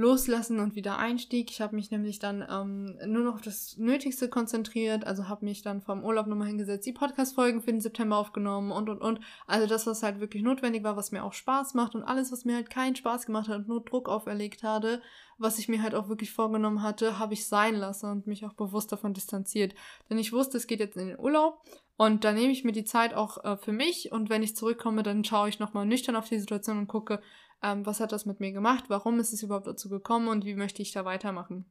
Loslassen 0.01 0.61
und 0.61 0.75
wieder 0.75 0.99
Einstieg. 0.99 1.51
Ich 1.51 1.61
habe 1.61 1.77
mich 1.77 1.91
nämlich 1.91 2.19
dann 2.19 2.43
ähm, 2.51 2.97
nur 3.07 3.23
noch 3.23 3.35
auf 3.35 3.43
das 3.43 3.77
Nötigste 3.77 4.31
konzentriert, 4.31 5.07
also 5.07 5.29
habe 5.29 5.45
mich 5.45 5.61
dann 5.61 5.83
vom 5.83 6.03
Urlaub 6.03 6.27
nochmal 6.27 6.49
hingesetzt, 6.49 6.87
die 6.87 6.95
Podcast-Folgen 6.95 7.61
für 7.61 7.71
den 7.71 7.83
September 7.83 8.17
aufgenommen 8.17 8.73
und 8.73 8.89
und 8.89 9.03
und. 9.03 9.21
Also 9.47 9.67
das, 9.67 9.87
was 9.87 10.03
halt 10.03 10.19
wirklich 10.19 10.43
notwendig 10.43 10.85
war, 10.85 10.97
was 10.97 11.13
mir 11.13 11.23
auch 11.23 11.35
Spaß 11.35 11.75
macht 11.75 11.95
und 11.95 12.03
alles, 12.03 12.33
was 12.33 12.47
mir 12.47 12.55
halt 12.55 12.71
keinen 12.71 12.97
Spaß 12.97 13.27
gemacht 13.27 13.49
hat 13.49 13.59
und 13.59 13.69
nur 13.69 13.85
Druck 13.85 14.09
auferlegt 14.09 14.63
hatte, 14.63 15.03
was 15.37 15.59
ich 15.59 15.69
mir 15.69 15.83
halt 15.83 15.95
auch 15.95 16.09
wirklich 16.09 16.33
vorgenommen 16.33 16.83
hatte, 16.83 17.19
habe 17.19 17.35
ich 17.35 17.47
sein 17.47 17.75
lassen 17.75 18.11
und 18.11 18.27
mich 18.27 18.47
auch 18.47 18.55
bewusst 18.55 18.93
davon 18.93 19.13
distanziert. 19.13 19.75
Denn 20.09 20.19
ich 20.19 20.33
wusste, 20.33 20.57
es 20.57 20.67
geht 20.67 20.81
jetzt 20.81 20.97
in 20.97 21.09
den 21.09 21.19
Urlaub 21.19 21.63
und 21.99 22.25
da 22.25 22.33
nehme 22.33 22.53
ich 22.53 22.65
mir 22.65 22.73
die 22.73 22.85
Zeit 22.85 23.13
auch 23.13 23.45
äh, 23.45 23.59
für 23.59 23.73
mich 23.73 24.13
und 24.13 24.31
wenn 24.31 24.43
ich 24.43 24.57
zurückkomme, 24.57 25.03
dann 25.03 25.25
schaue 25.25 25.51
ich 25.51 25.59
nochmal 25.59 25.85
nüchtern 25.85 26.17
auf 26.17 26.29
die 26.31 26.39
Situation 26.39 26.79
und 26.79 26.89
gucke, 26.89 27.21
ähm, 27.63 27.85
was 27.87 28.01
hat 28.01 28.13
das 28.13 28.27
mit 28.27 28.41
mir 28.41 28.53
gemacht, 28.53 28.85
warum 28.89 29.19
ist 29.21 29.33
es 29.33 29.43
überhaupt 29.43 29.67
dazu 29.67 29.89
gekommen 29.89 30.29
und 30.29 30.45
wie 30.45 30.55
möchte 30.55 30.83
ich 30.83 30.93
da 30.93 31.05
weitermachen. 31.05 31.67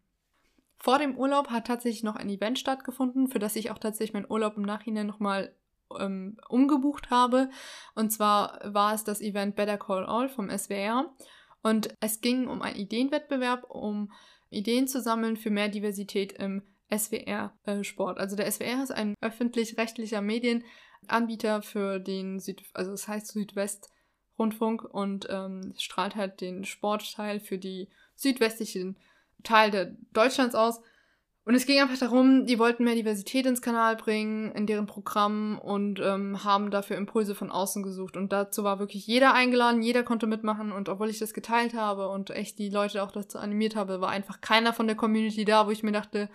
Vor 0.78 0.98
dem 0.98 1.18
Urlaub 1.18 1.50
hat 1.50 1.68
tatsächlich 1.68 2.04
noch 2.04 2.16
ein 2.16 2.30
Event 2.30 2.58
stattgefunden, 2.58 3.28
für 3.28 3.40
das 3.40 3.56
ich 3.56 3.70
auch 3.72 3.78
tatsächlich 3.78 4.14
meinen 4.14 4.32
Urlaub 4.32 4.56
im 4.56 4.64
Nachhinein 4.64 5.08
nochmal 5.08 5.54
ähm, 6.00 6.38
umgebucht 6.48 7.10
habe. 7.10 7.50
Und 7.96 8.12
zwar 8.12 8.60
war 8.64 8.94
es 8.94 9.04
das 9.04 9.20
Event 9.20 9.56
Better 9.56 9.78
Call 9.78 10.06
All 10.06 10.30
vom 10.30 10.50
SWR. 10.50 11.14
Und 11.64 11.94
es 12.00 12.22
ging 12.22 12.48
um 12.48 12.62
einen 12.62 12.78
Ideenwettbewerb, 12.78 13.66
um 13.70 14.12
Ideen 14.50 14.88
zu 14.88 15.02
sammeln 15.02 15.36
für 15.36 15.50
mehr 15.50 15.68
Diversität 15.68 16.32
im 16.34 16.64
SWR-Sport. 16.96 18.18
Äh, 18.18 18.22
also 18.22 18.36
der 18.36 18.50
SWR 18.50 18.84
ist 18.84 18.92
ein 18.92 19.16
öffentlich-rechtlicher 19.22 20.22
Medienanbieter 20.22 21.62
für 21.62 22.00
den 22.00 22.40
Süd, 22.40 22.64
also 22.74 22.94
es 22.94 23.08
heißt 23.08 23.28
Südwest 23.28 23.90
Rundfunk 24.40 24.84
und 24.84 25.28
ähm, 25.30 25.74
strahlt 25.78 26.16
halt 26.16 26.42
den 26.42 26.66
Sportteil 26.66 27.40
für 27.40 27.58
die 27.58 27.90
südwestlichen 28.16 28.96
Teil 29.44 29.98
Deutschlands 30.14 30.56
aus. 30.56 30.82
Und 31.46 31.56
es 31.56 31.66
ging 31.66 31.82
einfach 31.82 31.98
darum, 31.98 32.46
die 32.46 32.60
wollten 32.60 32.84
mehr 32.84 32.94
Diversität 32.94 33.48
ins 33.48 33.62
Kanal 33.62 33.96
bringen, 33.96 34.52
in 34.52 34.68
deren 34.68 34.86
Programm 34.86 35.58
und 35.58 36.00
ähm, 36.00 36.44
haben 36.44 36.70
dafür 36.70 36.96
Impulse 36.96 37.34
von 37.34 37.50
außen 37.50 37.82
gesucht. 37.82 38.18
Und 38.18 38.32
dazu 38.32 38.64
war 38.64 38.78
wirklich 38.78 39.08
jeder 39.08 39.34
eingeladen, 39.34 39.82
jeder 39.82 40.04
konnte 40.04 40.28
mitmachen. 40.28 40.72
Und 40.72 40.90
obwohl 40.90 41.10
ich 41.10 41.18
das 41.18 41.34
geteilt 41.34 41.74
habe 41.74 42.10
und 42.10 42.30
echt 42.30 42.60
die 42.60 42.70
Leute 42.70 43.02
auch 43.02 43.12
dazu 43.12 43.40
animiert 43.40 43.76
habe, 43.76 44.00
war 44.00 44.10
einfach 44.10 44.42
keiner 44.42 44.74
von 44.74 44.86
der 44.86 44.96
Community 44.96 45.44
da, 45.44 45.66
wo 45.66 45.72
ich 45.72 45.82
mir 45.82 45.92
dachte, 45.92 46.30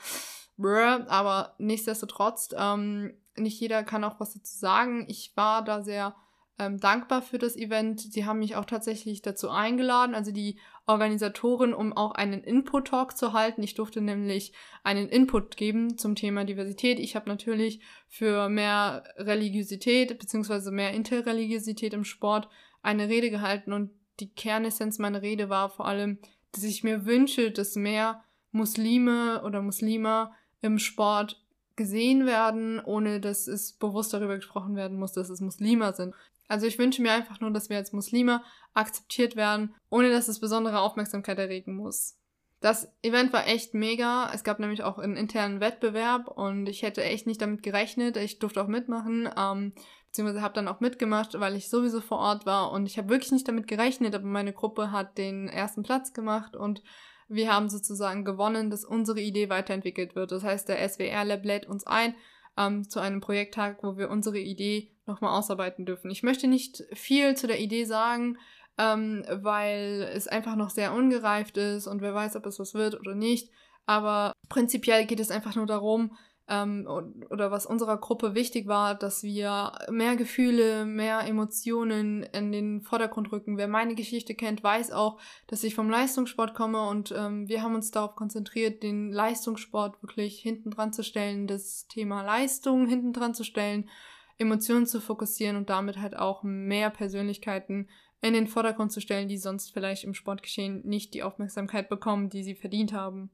brr, 0.56 1.06
aber 1.08 1.54
nichtsdestotrotz, 1.58 2.48
ähm, 2.58 3.14
nicht 3.36 3.60
jeder 3.60 3.84
kann 3.84 4.02
auch 4.02 4.18
was 4.18 4.34
dazu 4.34 4.58
sagen. 4.58 5.04
Ich 5.08 5.32
war 5.36 5.62
da 5.62 5.82
sehr 5.82 6.16
ähm, 6.58 6.78
dankbar 6.78 7.22
für 7.22 7.38
das 7.38 7.56
Event. 7.56 8.00
Sie 8.00 8.24
haben 8.24 8.38
mich 8.38 8.56
auch 8.56 8.64
tatsächlich 8.64 9.22
dazu 9.22 9.50
eingeladen, 9.50 10.14
also 10.14 10.30
die 10.30 10.58
Organisatorin, 10.86 11.74
um 11.74 11.92
auch 11.92 12.12
einen 12.12 12.44
Input-Talk 12.44 13.16
zu 13.16 13.32
halten. 13.32 13.62
Ich 13.62 13.74
durfte 13.74 14.00
nämlich 14.00 14.52
einen 14.82 15.08
Input 15.08 15.56
geben 15.56 15.98
zum 15.98 16.14
Thema 16.14 16.44
Diversität. 16.44 16.98
Ich 17.00 17.16
habe 17.16 17.28
natürlich 17.28 17.80
für 18.08 18.48
mehr 18.48 19.04
Religiosität 19.16 20.18
bzw. 20.18 20.70
mehr 20.70 20.92
Interreligiosität 20.92 21.94
im 21.94 22.04
Sport 22.04 22.48
eine 22.82 23.08
Rede 23.08 23.30
gehalten 23.30 23.72
und 23.72 23.90
die 24.20 24.32
Kernessenz 24.32 24.98
meiner 24.98 25.22
Rede 25.22 25.48
war 25.48 25.70
vor 25.70 25.86
allem, 25.86 26.18
dass 26.52 26.62
ich 26.62 26.84
mir 26.84 27.04
wünsche, 27.04 27.50
dass 27.50 27.74
mehr 27.74 28.22
Muslime 28.52 29.42
oder 29.42 29.60
Muslime 29.60 30.30
im 30.60 30.78
Sport 30.78 31.42
gesehen 31.76 32.24
werden, 32.26 32.78
ohne 32.78 33.20
dass 33.20 33.48
es 33.48 33.72
bewusst 33.72 34.14
darüber 34.14 34.36
gesprochen 34.36 34.76
werden 34.76 34.98
muss, 34.98 35.12
dass 35.12 35.28
es 35.28 35.40
Muslime 35.40 35.92
sind. 35.94 36.14
Also 36.49 36.67
ich 36.67 36.79
wünsche 36.79 37.02
mir 37.02 37.12
einfach 37.12 37.41
nur, 37.41 37.50
dass 37.50 37.70
wir 37.70 37.76
als 37.76 37.93
Muslime 37.93 38.43
akzeptiert 38.75 39.37
werden, 39.37 39.75
ohne 39.91 40.11
dass 40.11 40.29
es 40.29 40.41
besondere 40.41 40.81
Aufmerksamkeit 40.81 41.38
erregen 41.38 41.75
muss. 41.75 42.17
Das 42.61 42.91
Event 43.02 43.32
war 43.32 43.46
echt 43.46 43.75
mega. 43.75 44.31
Es 44.32 44.43
gab 44.43 44.58
nämlich 44.58 44.82
auch 44.82 44.99
einen 44.99 45.17
internen 45.17 45.61
Wettbewerb 45.61 46.29
und 46.29 46.67
ich 46.67 46.82
hätte 46.82 47.05
echt 47.05 47.26
nicht 47.26 47.43
damit 47.43 47.62
gerechnet. 47.62 48.17
Ich 48.17 48.38
durfte 48.38 48.62
auch 48.62 48.69
mitmachen, 48.69 49.29
ähm, 49.37 49.75
beziehungsweise 50.06 50.41
habe 50.41 50.55
dann 50.55 50.69
auch 50.69 50.81
mitgemacht, 50.81 51.38
weil 51.38 51.56
ich 51.56 51.69
sowieso 51.69 52.00
vor 52.00 52.19
Ort 52.19 52.46
war 52.46 52.73
und 52.73 52.87
ich 52.87 52.96
habe 52.96 53.11
wirklich 53.11 53.32
nicht 53.32 53.46
damit 53.46 53.67
gerechnet, 53.67 54.14
aber 54.14 54.26
meine 54.26 54.52
Gruppe 54.52 54.93
hat 54.93 55.19
den 55.19 55.49
ersten 55.49 55.82
Platz 55.82 56.14
gemacht 56.14 56.56
und 56.56 56.82
wir 57.29 57.52
haben 57.52 57.69
sozusagen 57.69 58.25
gewonnen, 58.25 58.70
dass 58.70 58.85
unsere 58.85 59.20
Idee 59.20 59.50
weiterentwickelt 59.50 60.14
wird. 60.14 60.32
Das 60.32 60.43
heißt, 60.43 60.69
der 60.69 60.88
SWR 60.88 61.25
Lab 61.25 61.44
lädt 61.44 61.67
uns 61.67 61.87
ein 61.87 62.14
ähm, 62.56 62.88
zu 62.88 63.00
einem 63.00 63.20
Projekttag, 63.20 63.82
wo 63.82 63.96
wir 63.96 64.10
unsere 64.10 64.38
Idee 64.38 64.90
nochmal 65.06 65.36
ausarbeiten 65.38 65.84
dürfen. 65.86 66.10
Ich 66.10 66.22
möchte 66.22 66.46
nicht 66.46 66.82
viel 66.93 67.36
zu 67.36 67.46
der 67.46 67.60
Idee 67.60 67.84
sagen, 67.84 68.38
ähm, 68.79 69.24
weil 69.29 70.10
es 70.14 70.26
einfach 70.26 70.56
noch 70.56 70.70
sehr 70.70 70.93
ungereift 70.93 71.56
ist 71.56 71.86
und 71.86 72.00
wer 72.00 72.14
weiß, 72.14 72.36
ob 72.36 72.46
es 72.46 72.58
was 72.58 72.74
wird 72.74 72.98
oder 72.98 73.14
nicht. 73.14 73.50
Aber 73.86 74.32
prinzipiell 74.48 75.05
geht 75.06 75.20
es 75.20 75.31
einfach 75.31 75.55
nur 75.56 75.67
darum, 75.67 76.17
ähm, 76.48 76.86
oder 77.31 77.51
was 77.51 77.65
unserer 77.65 77.96
Gruppe 77.96 78.34
wichtig 78.34 78.67
war, 78.67 78.94
dass 78.94 79.22
wir 79.22 79.72
mehr 79.91 80.17
Gefühle, 80.17 80.84
mehr 80.84 81.20
Emotionen 81.20 82.22
in 82.22 82.53
den 82.53 82.82
Vordergrund 82.82 83.32
rücken. 83.32 83.56
Wer 83.56 83.69
meine 83.69 83.94
Geschichte 83.94 84.34
kennt, 84.34 84.63
weiß 84.63 84.93
auch, 84.93 85.19
dass 85.46 85.65
ich 85.65 85.74
vom 85.74 85.89
Leistungssport 85.89 86.55
komme 86.55 86.86
und 86.89 87.15
ähm, 87.17 87.48
wir 87.48 87.63
haben 87.63 87.74
uns 87.74 87.91
darauf 87.91 88.15
konzentriert, 88.15 88.82
den 88.82 89.10
Leistungssport 89.10 90.03
wirklich 90.03 90.39
hinten 90.39 90.70
dran 90.70 90.93
zu 90.93 91.03
stellen, 91.03 91.46
das 91.46 91.86
Thema 91.89 92.22
Leistung 92.22 92.86
hinten 92.86 93.13
dran 93.13 93.34
zu 93.34 93.44
stellen, 93.44 93.89
Emotionen 94.36 94.86
zu 94.86 95.01
fokussieren 95.01 95.56
und 95.56 95.70
damit 95.70 95.98
halt 95.98 96.17
auch 96.17 96.43
mehr 96.43 96.91
Persönlichkeiten 96.91 97.89
in 98.20 98.34
den 98.34 98.48
Vordergrund 98.48 98.91
zu 98.91 99.01
stellen, 99.01 99.29
die 99.29 99.39
sonst 99.39 99.72
vielleicht 99.72 100.05
im 100.05 100.15
Sportgeschehen 100.15 100.82
nicht 100.84 101.15
die 101.15 101.22
Aufmerksamkeit 101.22 101.89
bekommen, 101.89 102.31
die 102.31 102.43
sie 102.43 102.55
verdient 102.55 102.93
haben. 102.93 103.31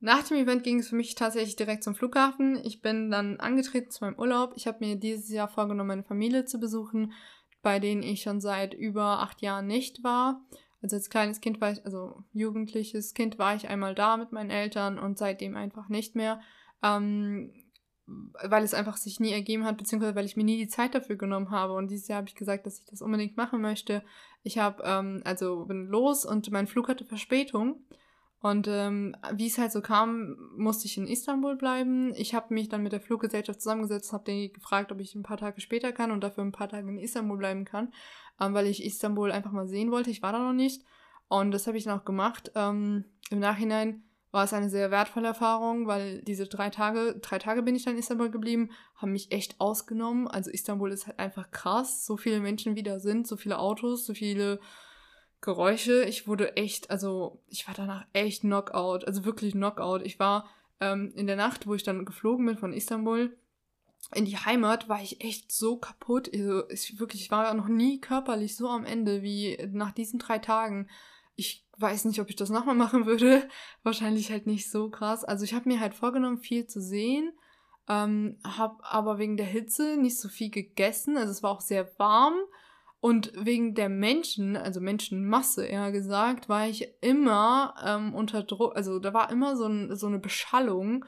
Nach 0.00 0.22
dem 0.22 0.36
Event 0.36 0.62
ging 0.62 0.80
es 0.80 0.88
für 0.88 0.96
mich 0.96 1.14
tatsächlich 1.14 1.56
direkt 1.56 1.82
zum 1.82 1.94
Flughafen. 1.94 2.60
Ich 2.64 2.82
bin 2.82 3.10
dann 3.10 3.40
angetreten 3.40 3.90
zu 3.90 4.04
meinem 4.04 4.18
Urlaub. 4.18 4.52
Ich 4.56 4.66
habe 4.66 4.84
mir 4.84 4.96
dieses 4.96 5.30
Jahr 5.30 5.48
vorgenommen, 5.48 5.88
meine 5.88 6.04
Familie 6.04 6.44
zu 6.44 6.60
besuchen, 6.60 7.12
bei 7.62 7.78
denen 7.78 8.02
ich 8.02 8.22
schon 8.22 8.40
seit 8.40 8.74
über 8.74 9.20
acht 9.20 9.40
Jahren 9.40 9.66
nicht 9.66 10.04
war. 10.04 10.44
Also 10.82 10.96
als 10.96 11.08
kleines 11.08 11.40
Kind 11.40 11.60
war 11.60 11.72
ich, 11.72 11.84
also 11.84 12.22
jugendliches 12.32 13.14
Kind 13.14 13.38
war 13.38 13.56
ich 13.56 13.68
einmal 13.68 13.94
da 13.94 14.16
mit 14.18 14.32
meinen 14.32 14.50
Eltern 14.50 14.98
und 14.98 15.18
seitdem 15.18 15.56
einfach 15.56 15.88
nicht 15.88 16.14
mehr. 16.14 16.40
Ähm, 16.82 17.52
weil 18.06 18.62
es 18.62 18.74
einfach 18.74 18.96
sich 18.96 19.18
nie 19.18 19.32
ergeben 19.32 19.64
hat, 19.64 19.78
beziehungsweise 19.78 20.14
weil 20.14 20.26
ich 20.26 20.36
mir 20.36 20.44
nie 20.44 20.58
die 20.58 20.68
Zeit 20.68 20.94
dafür 20.94 21.16
genommen 21.16 21.50
habe. 21.50 21.72
Und 21.72 21.90
dieses 21.90 22.06
Jahr 22.06 22.18
habe 22.18 22.28
ich 22.28 22.36
gesagt, 22.36 22.66
dass 22.66 22.78
ich 22.78 22.84
das 22.84 23.02
unbedingt 23.02 23.36
machen 23.36 23.60
möchte. 23.60 24.04
Ich 24.42 24.58
habe, 24.58 24.82
ähm, 24.84 25.22
also 25.24 25.64
bin 25.64 25.86
los 25.86 26.24
und 26.24 26.50
mein 26.52 26.68
Flug 26.68 26.88
hatte 26.88 27.04
Verspätung. 27.04 27.84
Und 28.46 28.68
ähm, 28.68 29.16
wie 29.32 29.48
es 29.48 29.58
halt 29.58 29.72
so 29.72 29.80
kam, 29.80 30.36
musste 30.56 30.86
ich 30.86 30.96
in 30.96 31.08
Istanbul 31.08 31.56
bleiben. 31.56 32.14
Ich 32.14 32.32
habe 32.32 32.54
mich 32.54 32.68
dann 32.68 32.84
mit 32.84 32.92
der 32.92 33.00
Fluggesellschaft 33.00 33.60
zusammengesetzt, 33.60 34.12
habe 34.12 34.30
die 34.30 34.52
gefragt, 34.52 34.92
ob 34.92 35.00
ich 35.00 35.16
ein 35.16 35.24
paar 35.24 35.36
Tage 35.36 35.60
später 35.60 35.90
kann 35.90 36.12
und 36.12 36.22
dafür 36.22 36.44
ein 36.44 36.52
paar 36.52 36.68
Tage 36.68 36.88
in 36.88 36.98
Istanbul 37.00 37.38
bleiben 37.38 37.64
kann, 37.64 37.92
ähm, 38.40 38.54
weil 38.54 38.68
ich 38.68 38.84
Istanbul 38.84 39.32
einfach 39.32 39.50
mal 39.50 39.66
sehen 39.66 39.90
wollte. 39.90 40.10
Ich 40.10 40.22
war 40.22 40.30
da 40.30 40.38
noch 40.38 40.52
nicht 40.52 40.84
und 41.26 41.50
das 41.50 41.66
habe 41.66 41.76
ich 41.76 41.82
dann 41.82 41.98
auch 41.98 42.04
gemacht. 42.04 42.52
Ähm, 42.54 43.06
Im 43.30 43.40
Nachhinein 43.40 44.04
war 44.30 44.44
es 44.44 44.52
eine 44.52 44.70
sehr 44.70 44.92
wertvolle 44.92 45.26
Erfahrung, 45.26 45.88
weil 45.88 46.22
diese 46.22 46.46
drei 46.46 46.70
Tage, 46.70 47.18
drei 47.20 47.40
Tage 47.40 47.64
bin 47.64 47.74
ich 47.74 47.84
dann 47.84 47.94
in 47.94 48.00
Istanbul 48.00 48.30
geblieben, 48.30 48.70
haben 48.94 49.10
mich 49.10 49.32
echt 49.32 49.60
ausgenommen. 49.60 50.28
Also 50.28 50.52
Istanbul 50.52 50.92
ist 50.92 51.08
halt 51.08 51.18
einfach 51.18 51.50
krass, 51.50 52.06
so 52.06 52.16
viele 52.16 52.38
Menschen 52.38 52.76
wieder 52.76 53.00
sind, 53.00 53.26
so 53.26 53.36
viele 53.36 53.58
Autos, 53.58 54.06
so 54.06 54.14
viele 54.14 54.60
Geräusche. 55.40 56.04
Ich 56.04 56.26
wurde 56.26 56.56
echt, 56.56 56.90
also 56.90 57.42
ich 57.48 57.66
war 57.66 57.74
danach 57.74 58.06
echt 58.12 58.42
Knockout, 58.42 59.04
also 59.06 59.24
wirklich 59.24 59.52
Knockout. 59.52 60.02
Ich 60.02 60.18
war 60.18 60.48
ähm, 60.80 61.12
in 61.14 61.26
der 61.26 61.36
Nacht, 61.36 61.66
wo 61.66 61.74
ich 61.74 61.82
dann 61.82 62.04
geflogen 62.04 62.46
bin 62.46 62.58
von 62.58 62.72
Istanbul 62.72 63.36
in 64.14 64.24
die 64.24 64.36
Heimat, 64.36 64.88
war 64.88 65.02
ich 65.02 65.20
echt 65.22 65.50
so 65.50 65.76
kaputt. 65.76 66.30
Also 66.32 66.68
ich 66.70 67.00
wirklich, 67.00 67.22
ich 67.22 67.30
war 67.30 67.52
noch 67.54 67.68
nie 67.68 68.00
körperlich 68.00 68.56
so 68.56 68.68
am 68.68 68.84
Ende 68.84 69.22
wie 69.22 69.58
nach 69.72 69.92
diesen 69.92 70.18
drei 70.18 70.38
Tagen. 70.38 70.88
Ich 71.34 71.66
weiß 71.78 72.06
nicht, 72.06 72.20
ob 72.20 72.30
ich 72.30 72.36
das 72.36 72.50
nochmal 72.50 72.74
machen 72.74 73.06
würde. 73.06 73.48
Wahrscheinlich 73.82 74.30
halt 74.30 74.46
nicht 74.46 74.70
so 74.70 74.90
krass. 74.90 75.24
Also 75.24 75.44
ich 75.44 75.54
habe 75.54 75.68
mir 75.68 75.80
halt 75.80 75.94
vorgenommen, 75.94 76.38
viel 76.38 76.66
zu 76.66 76.80
sehen. 76.80 77.32
Ähm, 77.88 78.38
habe 78.44 78.84
aber 78.84 79.18
wegen 79.18 79.36
der 79.36 79.46
Hitze 79.46 79.96
nicht 79.96 80.18
so 80.18 80.28
viel 80.28 80.50
gegessen. 80.50 81.16
Also 81.16 81.32
es 81.32 81.42
war 81.42 81.50
auch 81.50 81.60
sehr 81.60 81.98
warm. 81.98 82.34
Und 83.06 83.30
wegen 83.36 83.76
der 83.76 83.88
Menschen, 83.88 84.56
also 84.56 84.80
Menschenmasse 84.80 85.64
eher 85.64 85.92
gesagt, 85.92 86.48
war 86.48 86.66
ich 86.66 86.92
immer 87.02 87.72
ähm, 87.86 88.12
unter 88.12 88.42
Druck, 88.42 88.74
also 88.74 88.98
da 88.98 89.14
war 89.14 89.30
immer 89.30 89.56
so, 89.56 89.66
ein, 89.66 89.94
so 89.94 90.08
eine 90.08 90.18
Beschallung. 90.18 91.04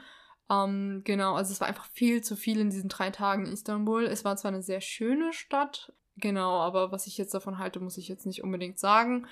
Ähm, 0.48 1.02
genau, 1.02 1.34
also 1.34 1.50
es 1.50 1.60
war 1.60 1.66
einfach 1.66 1.86
viel 1.86 2.22
zu 2.22 2.36
viel 2.36 2.60
in 2.60 2.70
diesen 2.70 2.88
drei 2.88 3.10
Tagen 3.10 3.46
in 3.46 3.52
Istanbul. 3.52 4.04
Es 4.04 4.24
war 4.24 4.36
zwar 4.36 4.52
eine 4.52 4.62
sehr 4.62 4.80
schöne 4.80 5.32
Stadt, 5.32 5.92
genau, 6.16 6.60
aber 6.60 6.92
was 6.92 7.08
ich 7.08 7.18
jetzt 7.18 7.34
davon 7.34 7.58
halte, 7.58 7.80
muss 7.80 7.98
ich 7.98 8.06
jetzt 8.06 8.26
nicht 8.26 8.44
unbedingt 8.44 8.78
sagen. 8.78 9.26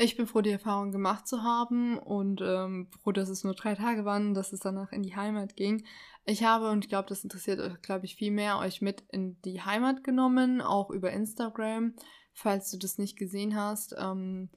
Ich 0.00 0.16
bin 0.16 0.28
froh, 0.28 0.42
die 0.42 0.50
Erfahrung 0.50 0.92
gemacht 0.92 1.26
zu 1.26 1.42
haben 1.42 1.98
und 1.98 2.40
ähm, 2.40 2.86
froh, 3.02 3.10
dass 3.10 3.28
es 3.28 3.42
nur 3.42 3.54
drei 3.54 3.74
Tage 3.74 4.04
waren, 4.04 4.32
dass 4.32 4.52
es 4.52 4.60
danach 4.60 4.92
in 4.92 5.02
die 5.02 5.16
Heimat 5.16 5.56
ging. 5.56 5.84
Ich 6.24 6.44
habe, 6.44 6.70
und 6.70 6.84
ich 6.84 6.88
glaube, 6.88 7.08
das 7.08 7.24
interessiert 7.24 7.58
euch, 7.58 7.82
glaube 7.82 8.06
ich, 8.06 8.14
viel 8.14 8.30
mehr, 8.30 8.58
euch 8.58 8.80
mit 8.80 9.02
in 9.10 9.42
die 9.42 9.60
Heimat 9.60 10.04
genommen, 10.04 10.60
auch 10.60 10.90
über 10.90 11.10
Instagram. 11.10 11.94
Falls 12.32 12.70
du 12.70 12.78
das 12.78 12.98
nicht 12.98 13.18
gesehen 13.18 13.56
hast, 13.56 13.96
ähm, 13.98 14.50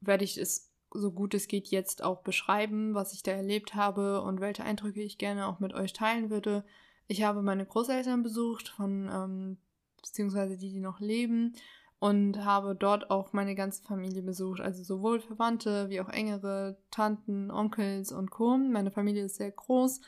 werde 0.00 0.22
ich 0.22 0.38
es 0.38 0.70
so 0.96 1.10
gut 1.10 1.34
es 1.34 1.48
geht 1.48 1.66
jetzt 1.68 2.04
auch 2.04 2.22
beschreiben, 2.22 2.94
was 2.94 3.14
ich 3.14 3.24
da 3.24 3.32
erlebt 3.32 3.74
habe 3.74 4.22
und 4.22 4.40
welche 4.40 4.62
Eindrücke 4.62 5.02
ich 5.02 5.18
gerne 5.18 5.48
auch 5.48 5.58
mit 5.58 5.74
euch 5.74 5.92
teilen 5.92 6.30
würde. 6.30 6.64
Ich 7.08 7.24
habe 7.24 7.42
meine 7.42 7.66
Großeltern 7.66 8.22
besucht, 8.22 8.68
von 8.68 9.10
ähm, 9.12 9.58
beziehungsweise 10.00 10.56
die, 10.56 10.70
die 10.70 10.80
noch 10.80 11.00
leben 11.00 11.56
und 11.98 12.44
habe 12.44 12.74
dort 12.74 13.10
auch 13.10 13.32
meine 13.32 13.54
ganze 13.54 13.82
Familie 13.82 14.22
besucht, 14.22 14.60
also 14.60 14.82
sowohl 14.82 15.20
Verwandte 15.20 15.88
wie 15.88 16.00
auch 16.00 16.08
engere 16.08 16.76
Tanten, 16.90 17.50
Onkels 17.50 18.12
und 18.12 18.30
Co. 18.30 18.56
Meine 18.56 18.90
Familie 18.90 19.24
ist 19.24 19.36
sehr 19.36 19.50
groß. 19.50 20.00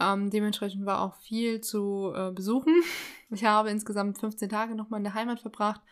Ähm, 0.00 0.30
dementsprechend 0.30 0.86
war 0.86 1.02
auch 1.02 1.14
viel 1.16 1.60
zu 1.60 2.12
äh, 2.14 2.30
besuchen. 2.32 2.74
Ich 3.30 3.44
habe 3.44 3.68
insgesamt 3.68 4.18
15 4.18 4.48
Tage 4.48 4.74
nochmal 4.74 5.00
in 5.00 5.04
der 5.04 5.12
Heimat 5.12 5.40
verbracht 5.40 5.82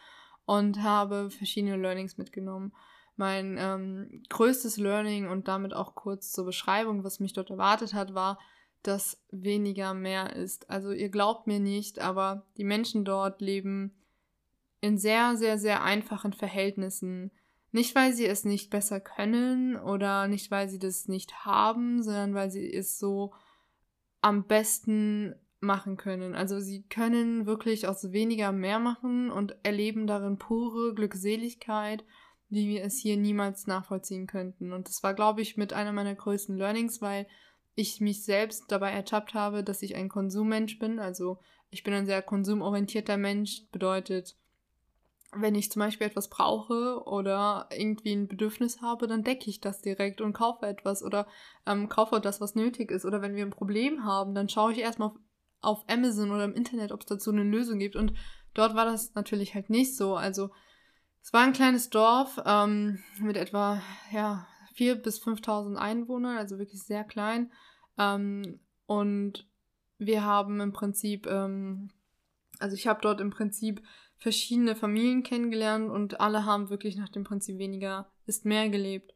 und 0.47 0.83
habe 0.83 1.29
verschiedene 1.31 1.77
Learnings 1.77 2.17
mitgenommen. 2.17 2.73
Mein 3.17 3.59
ähm, 3.59 4.23
größtes 4.31 4.79
Learning 4.79 5.29
und 5.29 5.47
damit 5.47 5.75
auch 5.75 5.95
kurz 5.95 6.33
zur 6.33 6.47
Beschreibung, 6.47 7.05
was 7.05 7.21
mich 7.21 7.35
dort 7.35 7.51
erwartet 7.51 7.93
hat, 7.93 8.15
war, 8.15 8.39
dass 8.83 9.23
weniger 9.31 9.93
mehr 9.93 10.35
ist. 10.35 10.71
Also 10.71 10.93
ihr 10.93 11.11
glaubt 11.11 11.47
mir 11.47 11.61
nicht, 11.61 11.99
aber 11.99 12.47
die 12.57 12.65
Menschen 12.65 13.05
dort 13.05 13.43
leben 13.43 13.95
in 14.87 14.99
sehr, 14.99 15.37
sehr, 15.37 15.59
sehr 15.59 15.83
einfachen 15.83 16.33
Verhältnissen. 16.33 17.31
Nicht, 17.73 17.95
weil 17.95 18.13
sie 18.13 18.27
es 18.27 18.45
nicht 18.45 18.71
besser 18.71 19.01
können 19.01 19.77
oder 19.77 20.29
nicht, 20.29 20.51
weil 20.51 20.69
sie 20.69 20.79
das 20.79 21.09
nicht 21.09 21.45
haben, 21.45 22.03
sondern 22.03 22.35
weil 22.35 22.51
sie 22.51 22.73
es 22.73 22.99
so 22.99 23.35
am 24.21 24.47
besten 24.47 25.35
machen 25.61 25.97
können. 25.97 26.35
Also 26.35 26.61
sie 26.61 26.85
können 26.85 27.47
wirklich 27.47 27.87
aus 27.87 28.13
weniger 28.13 28.53
mehr 28.53 28.79
machen 28.79 29.31
und 29.31 29.57
erleben 29.63 30.07
darin 30.07 30.39
pure 30.39 30.95
Glückseligkeit, 30.95 32.05
wie 32.49 32.69
wir 32.69 32.85
es 32.85 32.99
hier 32.99 33.17
niemals 33.17 33.67
nachvollziehen 33.67 34.27
könnten. 34.27 34.73
Und 34.73 34.89
das 34.89 35.03
war, 35.03 35.15
glaube 35.15 35.43
ich, 35.43 35.57
mit 35.57 35.73
einer 35.73 35.93
meiner 35.93 36.15
größten 36.15 36.57
Learnings, 36.57 37.03
weil 37.03 37.27
ich 37.75 38.01
mich 38.01 38.25
selbst 38.25 38.65
dabei 38.69 38.93
ertappt 38.93 39.35
habe, 39.35 39.63
dass 39.63 39.83
ich 39.83 39.97
ein 39.97 40.09
Konsummensch 40.09 40.79
bin. 40.79 40.99
Also 40.99 41.39
ich 41.71 41.83
bin 41.83 41.95
ein 41.95 42.07
sehr 42.07 42.23
konsumorientierter 42.23 43.17
Mensch, 43.17 43.67
bedeutet, 43.71 44.37
wenn 45.41 45.55
ich 45.55 45.71
zum 45.71 45.81
Beispiel 45.81 46.07
etwas 46.07 46.29
brauche 46.29 47.03
oder 47.05 47.69
irgendwie 47.71 48.13
ein 48.13 48.29
Bedürfnis 48.29 48.81
habe, 48.81 49.07
dann 49.07 49.25
decke 49.25 49.51
ich 49.51 49.61
das 49.61 49.81
direkt 49.81 50.21
und 50.21 50.33
kaufe 50.33 50.67
etwas 50.67 51.03
oder 51.03 51.27
ähm, 51.67 51.89
kaufe 51.89 52.21
das, 52.21 52.41
was 52.41 52.55
nötig 52.55 52.91
ist. 52.91 53.05
Oder 53.05 53.23
wenn 53.23 53.35
wir 53.35 53.45
ein 53.45 53.51
Problem 53.51 54.05
haben, 54.05 54.35
dann 54.35 54.49
schaue 54.49 54.73
ich 54.73 54.79
erstmal 54.79 55.09
auf, 55.09 55.17
auf 55.61 55.85
Amazon 55.89 56.31
oder 56.31 56.45
im 56.45 56.55
Internet, 56.55 56.93
ob 56.93 57.01
es 57.01 57.07
dazu 57.07 57.31
eine 57.31 57.43
Lösung 57.43 57.79
gibt. 57.79 57.97
Und 57.97 58.13
dort 58.55 58.75
war 58.75 58.85
das 58.85 59.15
natürlich 59.15 59.55
halt 59.55 59.71
nicht 59.71 59.97
so. 59.97 60.17
Also 60.17 60.51
es 61.23 61.33
war 61.33 61.43
ein 61.43 61.53
kleines 61.53 61.91
Dorf 61.91 62.41
ähm, 62.45 63.03
mit 63.19 63.37
etwa 63.37 63.83
ja, 64.13 64.47
4.000 64.77 64.95
bis 65.03 65.23
5.000 65.23 65.77
Einwohnern, 65.77 66.37
also 66.39 66.59
wirklich 66.59 66.83
sehr 66.85 67.05
klein. 67.05 67.51
Ähm, 67.99 68.61
und 68.87 69.49
wir 69.99 70.25
haben 70.25 70.61
im 70.61 70.73
Prinzip, 70.73 71.27
ähm, 71.27 71.91
also 72.59 72.77
ich 72.77 72.87
habe 72.87 73.01
dort 73.03 73.21
im 73.21 73.31
Prinzip 73.31 73.83
verschiedene 74.19 74.77
Familien 74.77 75.23
kennengelernt 75.23 75.91
und 75.91 76.21
alle 76.21 76.45
haben 76.45 76.71
wirklich 76.71 76.97
nach 76.97 77.09
dem 77.09 77.25
Prinzip 77.25 77.59
weniger 77.59 78.11
ist 78.27 78.45
mehr 78.45 78.69
gelebt. 78.69 79.15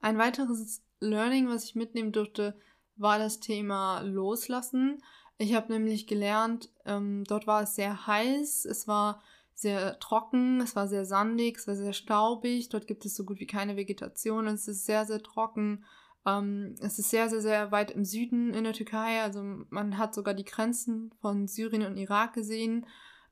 Ein 0.00 0.18
weiteres 0.18 0.82
Learning, 1.00 1.48
was 1.48 1.64
ich 1.64 1.74
mitnehmen 1.74 2.12
durfte, 2.12 2.58
war 2.96 3.18
das 3.18 3.40
Thema 3.40 4.00
Loslassen. 4.00 5.02
Ich 5.38 5.54
habe 5.54 5.72
nämlich 5.72 6.06
gelernt, 6.06 6.70
ähm, 6.84 7.24
dort 7.24 7.46
war 7.46 7.62
es 7.62 7.76
sehr 7.76 8.06
heiß, 8.06 8.64
es 8.64 8.88
war 8.88 9.22
sehr 9.54 9.98
trocken, 9.98 10.60
es 10.60 10.74
war 10.74 10.88
sehr 10.88 11.04
sandig, 11.04 11.58
es 11.58 11.66
war 11.68 11.76
sehr 11.76 11.92
staubig, 11.92 12.68
dort 12.68 12.86
gibt 12.86 13.04
es 13.04 13.14
so 13.14 13.24
gut 13.24 13.38
wie 13.40 13.46
keine 13.46 13.76
Vegetation, 13.76 14.46
es 14.46 14.68
ist 14.68 14.84
sehr, 14.84 15.04
sehr 15.04 15.22
trocken. 15.22 15.84
Ähm, 16.26 16.74
es 16.80 16.98
ist 16.98 17.10
sehr, 17.10 17.28
sehr, 17.28 17.40
sehr 17.40 17.70
weit 17.70 17.90
im 17.92 18.04
Süden 18.04 18.52
in 18.52 18.64
der 18.64 18.72
Türkei, 18.72 19.22
also 19.22 19.42
man 19.70 19.98
hat 19.98 20.14
sogar 20.14 20.34
die 20.34 20.44
Grenzen 20.44 21.12
von 21.20 21.46
Syrien 21.46 21.86
und 21.86 21.96
Irak 21.96 22.32
gesehen. 22.32 22.86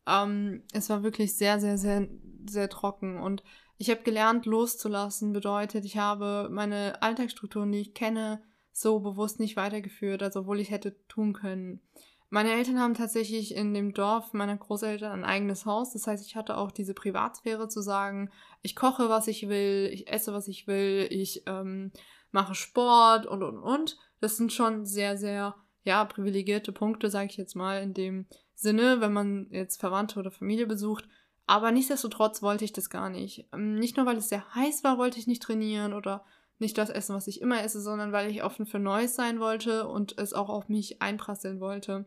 Ähm, 0.07 0.63
es 0.73 0.89
war 0.91 1.03
wirklich 1.03 1.37
sehr, 1.37 1.61
sehr, 1.61 1.79
sehr, 1.79 2.09
sehr 2.49 2.69
trocken 2.69 3.19
und 3.19 3.43
ich 3.79 3.91
habe 3.91 4.03
gelernt, 4.03 4.47
loszulassen, 4.47 5.33
bedeutet, 5.33 5.85
ich 5.85 5.99
habe 5.99 6.49
meine 6.51 7.03
Alltagsstrukturen, 7.03 7.71
die 7.73 7.81
ich 7.81 7.95
kenne, 7.95 8.43
so 8.73 9.01
bewusst 9.01 9.39
nicht 9.39 9.57
weitergeführt, 9.57 10.23
also 10.23 10.41
obwohl 10.41 10.61
ich 10.61 10.71
hätte 10.71 10.97
tun 11.09 11.33
können. 11.33 11.81
Meine 12.29 12.53
Eltern 12.53 12.81
haben 12.81 12.95
tatsächlich 12.95 13.55
in 13.55 13.73
dem 13.73 13.95
Dorf 13.95 14.33
meiner 14.33 14.57
Großeltern 14.57 15.13
ein 15.13 15.25
eigenes 15.25 15.65
Haus. 15.65 15.93
Das 15.93 16.07
heißt, 16.07 16.27
ich 16.27 16.35
hatte 16.35 16.57
auch 16.57 16.73
diese 16.73 16.93
Privatsphäre 16.93 17.69
zu 17.69 17.81
sagen, 17.81 18.31
ich 18.63 18.75
koche, 18.75 19.09
was 19.09 19.29
ich 19.29 19.49
will, 19.49 19.89
ich 19.93 20.09
esse, 20.09 20.33
was 20.33 20.49
ich 20.49 20.67
will, 20.67 21.07
ich 21.11 21.45
ähm, 21.47 21.93
mache 22.33 22.55
Sport 22.55 23.27
und, 23.27 23.43
und, 23.43 23.59
und. 23.59 23.97
Das 24.21 24.37
sind 24.37 24.53
schon 24.53 24.87
sehr, 24.87 25.17
sehr, 25.17 25.55
ja, 25.85 26.05
privilegierte 26.05 26.73
Punkte, 26.73 27.11
sage 27.11 27.29
ich 27.31 27.37
jetzt 27.37 27.55
mal, 27.55 27.81
in 27.81 27.95
dem 27.95 28.27
Sinne, 28.57 29.01
wenn 29.01 29.13
man 29.13 29.47
jetzt 29.51 29.79
Verwandte 29.79 30.19
oder 30.19 30.31
Familie 30.31 30.67
besucht. 30.67 31.07
Aber 31.47 31.71
nichtsdestotrotz 31.71 32.43
wollte 32.43 32.65
ich 32.65 32.73
das 32.73 32.91
gar 32.91 33.09
nicht. 33.09 33.47
Ähm, 33.53 33.77
nicht 33.77 33.97
nur, 33.97 34.07
weil 34.07 34.17
es 34.17 34.29
sehr 34.29 34.55
heiß 34.55 34.83
war, 34.83 34.99
wollte 34.99 35.19
ich 35.19 35.29
nicht 35.29 35.43
trainieren 35.43 35.93
oder 35.93 36.25
nicht 36.59 36.77
das 36.79 36.91
essen, 36.91 37.15
was 37.15 37.29
ich 37.29 37.41
immer 37.41 37.63
esse, 37.63 37.81
sondern 37.81 38.13
weil 38.13 38.31
ich 38.31 38.43
offen 38.43 38.67
für 38.67 38.79
Neues 38.79 39.15
sein 39.15 39.39
wollte 39.39 39.87
und 39.87 40.19
es 40.19 40.33
auch 40.33 40.49
auf 40.49 40.69
mich 40.69 41.03
einprasseln 41.03 41.61
wollte. 41.61 42.07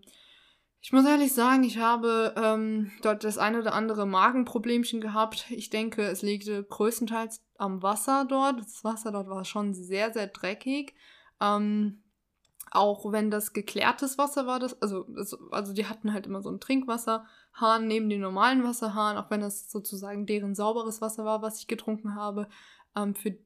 Ich 0.81 0.91
muss 0.91 1.05
ehrlich 1.05 1.33
sagen, 1.33 1.63
ich 1.63 1.77
habe 1.77 2.33
ähm, 2.37 2.91
dort 3.01 3.23
das 3.23 3.37
eine 3.37 3.59
oder 3.59 3.73
andere 3.73 4.07
Magenproblemchen 4.07 5.01
gehabt. 5.01 5.45
Ich 5.51 5.69
denke, 5.69 6.03
es 6.03 6.21
liegte 6.21 6.63
größtenteils 6.63 7.43
am 7.57 7.83
Wasser 7.83 8.25
dort. 8.27 8.59
Das 8.59 8.83
Wasser 8.83 9.11
dort 9.11 9.29
war 9.29 9.45
schon 9.45 9.73
sehr, 9.73 10.11
sehr 10.11 10.27
dreckig. 10.27 10.95
Ähm, 11.41 12.01
auch 12.71 13.11
wenn 13.11 13.31
das 13.31 13.53
geklärtes 13.53 14.17
Wasser 14.17 14.45
war, 14.45 14.59
das, 14.59 14.81
also, 14.81 15.05
also 15.51 15.73
die 15.73 15.87
hatten 15.87 16.13
halt 16.13 16.27
immer 16.27 16.41
so 16.41 16.49
einen 16.49 16.59
Trinkwasserhahn 16.59 17.87
neben 17.87 18.09
dem 18.09 18.21
normalen 18.21 18.63
Wasserhahn, 18.63 19.17
auch 19.17 19.29
wenn 19.31 19.41
das 19.41 19.71
sozusagen 19.71 20.25
deren 20.25 20.55
sauberes 20.55 21.01
Wasser 21.01 21.25
war, 21.25 21.41
was 21.41 21.59
ich 21.59 21.67
getrunken 21.67 22.15
habe. 22.15 22.47
Ähm, 22.95 23.15
für 23.15 23.37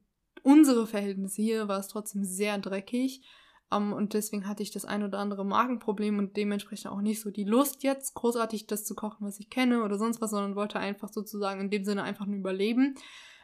unsere 0.42 0.86
Verhältnisse 0.86 1.42
hier 1.42 1.68
war 1.68 1.78
es 1.78 1.88
trotzdem 1.88 2.24
sehr 2.24 2.58
dreckig. 2.58 3.22
Um, 3.70 3.88
ähm, 3.88 3.92
und 3.94 4.12
deswegen 4.12 4.46
hatte 4.46 4.62
ich 4.62 4.70
das 4.70 4.84
ein 4.84 5.02
oder 5.02 5.18
andere 5.18 5.44
Magenproblem 5.44 6.18
und 6.18 6.36
dementsprechend 6.36 6.90
auch 6.90 7.00
nicht 7.00 7.20
so 7.20 7.30
die 7.30 7.44
Lust 7.44 7.82
jetzt, 7.82 8.14
großartig 8.14 8.66
das 8.66 8.84
zu 8.84 8.94
kochen, 8.94 9.26
was 9.26 9.40
ich 9.40 9.48
kenne 9.48 9.82
oder 9.82 9.96
sonst 9.98 10.20
was, 10.20 10.30
sondern 10.30 10.54
wollte 10.54 10.78
einfach 10.78 11.08
sozusagen 11.08 11.62
in 11.62 11.70
dem 11.70 11.84
Sinne 11.84 12.02
einfach 12.02 12.26
nur 12.26 12.38
überleben. 12.38 12.94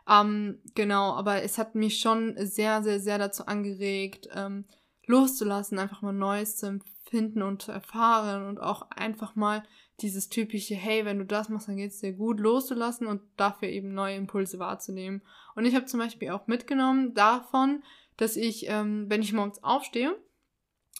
Um, 0.07 0.15
ähm, 0.15 0.59
genau, 0.75 1.15
aber 1.15 1.43
es 1.43 1.57
hat 1.57 1.75
mich 1.75 2.01
schon 2.01 2.35
sehr, 2.37 2.83
sehr, 2.83 3.01
sehr 3.01 3.19
dazu 3.19 3.47
angeregt, 3.47 4.29
ähm, 4.35 4.65
loszulassen, 5.11 5.79
einfach 5.79 6.02
mal 6.02 6.12
Neues 6.12 6.57
zu 6.57 6.67
empfinden 6.67 7.43
und 7.43 7.62
zu 7.62 7.73
erfahren 7.73 8.47
und 8.47 8.59
auch 8.59 8.90
einfach 8.90 9.37
mal 9.37 9.62
dieses 10.00 10.29
typische, 10.29 10.75
hey, 10.75 11.05
wenn 11.05 11.19
du 11.19 11.26
das 11.26 11.49
machst, 11.49 11.69
dann 11.69 11.76
geht 11.76 11.90
es 11.90 12.00
dir 12.00 12.12
gut, 12.12 12.40
loszulassen 12.40 13.07
und 13.07 13.21
dafür 13.37 13.69
eben 13.69 13.93
neue 13.93 14.17
Impulse 14.17 14.59
wahrzunehmen. 14.59 15.23
Und 15.55 15.67
ich 15.67 15.75
habe 15.75 15.87
zum 15.87 16.00
Beispiel 16.00 16.31
auch 16.31 16.47
mitgenommen 16.47 17.14
davon, 17.14 17.83
dass 18.17 18.37
ich, 18.37 18.69
ähm, 18.69 19.07
wenn 19.09 19.23
ich 19.23 19.33
morgens 19.33 19.62
aufstehe, 19.62 20.17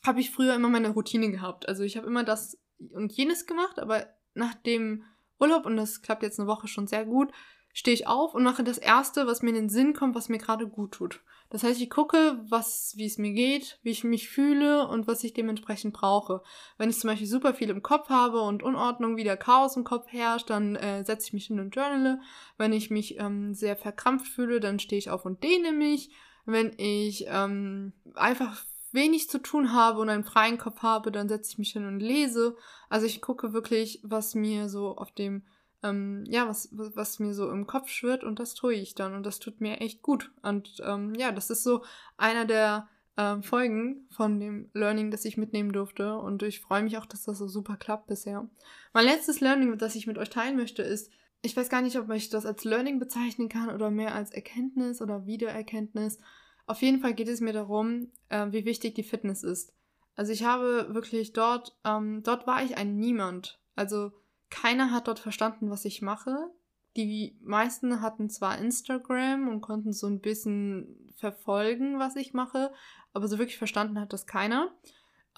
habe 0.05 0.21
ich 0.21 0.31
früher 0.31 0.55
immer 0.55 0.69
meine 0.69 0.91
Routine 0.91 1.31
gehabt. 1.31 1.69
Also 1.69 1.83
ich 1.83 1.97
habe 1.97 2.07
immer 2.07 2.25
das 2.25 2.59
und 2.93 3.13
jenes 3.13 3.47
gemacht, 3.47 3.79
aber 3.79 4.07
nach 4.35 4.55
dem 4.55 5.05
Urlaub, 5.39 5.67
und 5.67 5.77
das 5.77 6.03
klappt 6.03 6.23
jetzt 6.23 6.39
eine 6.39 6.49
Woche 6.49 6.69
schon 6.69 6.87
sehr 6.87 7.05
gut, 7.05 7.31
stehe 7.73 7.95
ich 7.95 8.07
auf 8.07 8.35
und 8.35 8.43
mache 8.43 8.65
das 8.65 8.79
Erste, 8.79 9.27
was 9.27 9.43
mir 9.43 9.51
in 9.51 9.57
den 9.57 9.69
Sinn 9.69 9.95
kommt, 9.95 10.15
was 10.15 10.29
mir 10.29 10.39
gerade 10.39 10.67
gut 10.67 10.93
tut. 10.93 11.21
Das 11.51 11.65
heißt, 11.65 11.81
ich 11.81 11.91
gucke, 11.91 12.41
was, 12.49 12.95
wie 12.97 13.07
es 13.07 13.19
mir 13.19 13.33
geht, 13.33 13.81
wie 13.83 13.91
ich 13.91 14.05
mich 14.05 14.29
fühle 14.29 14.87
und 14.87 15.09
was 15.09 15.25
ich 15.25 15.35
dementsprechend 15.35 15.93
brauche. 15.93 16.43
Wenn 16.79 16.91
ich 16.91 16.99
zum 16.99 17.11
Beispiel 17.11 17.27
super 17.27 17.55
viel 17.55 17.71
im 17.71 17.83
Kopf 17.83 18.09
habe 18.09 18.41
und 18.41 18.63
Unordnung, 18.63 19.17
wieder 19.17 19.37
Chaos 19.37 19.77
im 19.77 19.83
Kopf 19.83 20.07
herrscht, 20.09 20.49
dann 20.49 20.77
äh, 20.77 21.05
setze 21.05 21.27
ich 21.27 21.33
mich 21.33 21.47
hin 21.47 21.59
und 21.59 21.75
journale. 21.75 22.21
Wenn 22.57 22.73
ich 22.73 22.91
mich 22.91 23.19
ähm, 23.19 23.53
sehr 23.55 23.77
verkrampft 23.77 24.29
fühle, 24.29 24.61
dann 24.61 24.79
stehe 24.79 24.99
ich 24.99 25.11
auf 25.11 25.27
und 25.27 25.43
dehne 25.43 25.73
mich. 25.73 26.11
Wenn 26.47 26.73
ich 26.79 27.27
ähm, 27.29 27.93
einfach 28.15 28.65
wenig 28.93 29.29
zu 29.29 29.39
tun 29.39 29.73
habe 29.73 30.01
und 30.01 30.09
einen 30.09 30.25
freien 30.25 30.59
Kopf 30.59 30.83
habe, 30.83 31.11
dann 31.11 31.29
setze 31.29 31.51
ich 31.51 31.59
mich 31.59 31.73
hin 31.73 31.87
und 31.87 32.01
lese. 32.01 32.57
Also 32.89 33.07
ich 33.07 33.21
gucke 33.21 33.53
wirklich, 33.53 34.01
was 34.05 34.35
mir 34.37 34.69
so 34.69 34.97
auf 34.97 35.13
dem, 35.13 35.43
ähm, 35.83 36.25
ja, 36.27 36.49
was, 36.49 36.69
was 36.73 37.19
mir 37.19 37.35
so 37.35 37.51
im 37.51 37.67
Kopf 37.67 37.89
schwirrt 37.89 38.25
und 38.25 38.39
das 38.39 38.55
tue 38.55 38.75
ich 38.75 38.95
dann 38.95 39.15
und 39.15 39.25
das 39.25 39.39
tut 39.39 39.61
mir 39.61 39.81
echt 39.81 40.03
gut. 40.03 40.31
Und 40.43 40.81
ähm, 40.85 41.15
ja, 41.15 41.33
das 41.33 41.51
ist 41.51 41.63
so 41.63 41.85
einer 42.17 42.45
der 42.45 42.89
ähm, 43.17 43.43
Folgen 43.43 44.07
von 44.11 44.41
dem 44.41 44.71
Learning, 44.75 45.11
das 45.11 45.25
ich 45.25 45.37
mitnehmen 45.37 45.73
durfte 45.73 46.17
und 46.17 46.43
ich 46.43 46.61
freue 46.61 46.83
mich 46.83 46.97
auch, 46.99 47.07
dass 47.07 47.25
das 47.25 47.39
so 47.39 47.49
super 47.49 47.77
klappt 47.77 48.07
bisher. 48.07 48.49
Mein 48.93 49.05
letztes 49.05 49.41
Learning, 49.41 49.77
das 49.79 49.95
ich 49.95 50.07
mit 50.07 50.19
euch 50.19 50.31
teilen 50.31 50.57
möchte, 50.57 50.83
ist, 50.83 51.11
ich 51.43 51.57
weiß 51.57 51.71
gar 51.71 51.83
nicht, 51.83 51.99
ob 51.99 52.11
ich 52.11 52.29
das 52.29 52.45
als 52.45 52.65
Learning 52.65 52.99
bezeichnen 52.99 53.49
kann 53.49 53.71
oder 53.71 53.91
mehr 53.91 54.15
als 54.15 54.31
Erkenntnis 54.31 55.01
oder 55.01 55.27
Wiedererkenntnis. 55.27 56.19
Auf 56.67 56.83
jeden 56.83 57.01
Fall 57.01 57.15
geht 57.15 57.29
es 57.29 57.41
mir 57.41 57.53
darum, 57.53 58.09
äh, 58.29 58.47
wie 58.51 58.65
wichtig 58.65 58.95
die 58.95 59.03
Fitness 59.03 59.43
ist. 59.43 59.73
Also 60.17 60.33
ich 60.33 60.45
habe 60.45 60.89
wirklich 60.91 61.33
dort, 61.33 61.77
ähm, 61.85 62.23
dort 62.23 62.47
war 62.47 62.63
ich 62.63 62.77
ein 62.77 62.97
Niemand. 62.97 63.59
Also 63.75 64.13
keiner 64.51 64.91
hat 64.91 65.09
dort 65.09 65.19
verstanden, 65.19 65.71
was 65.71 65.85
ich 65.85 66.03
mache. 66.03 66.51
Die 66.97 67.39
meisten 67.43 68.03
hatten 68.03 68.29
zwar 68.29 68.59
Instagram 68.59 69.49
und 69.49 69.61
konnten 69.61 69.93
so 69.93 70.09
ein 70.09 70.21
bisschen 70.21 71.13
verfolgen, 71.17 71.99
was 71.99 72.17
ich 72.17 72.33
mache, 72.33 72.73
aber 73.13 73.29
so 73.29 73.39
wirklich 73.39 73.59
verstanden 73.59 74.01
hat 74.01 74.13
das 74.13 74.27
keiner, 74.27 74.75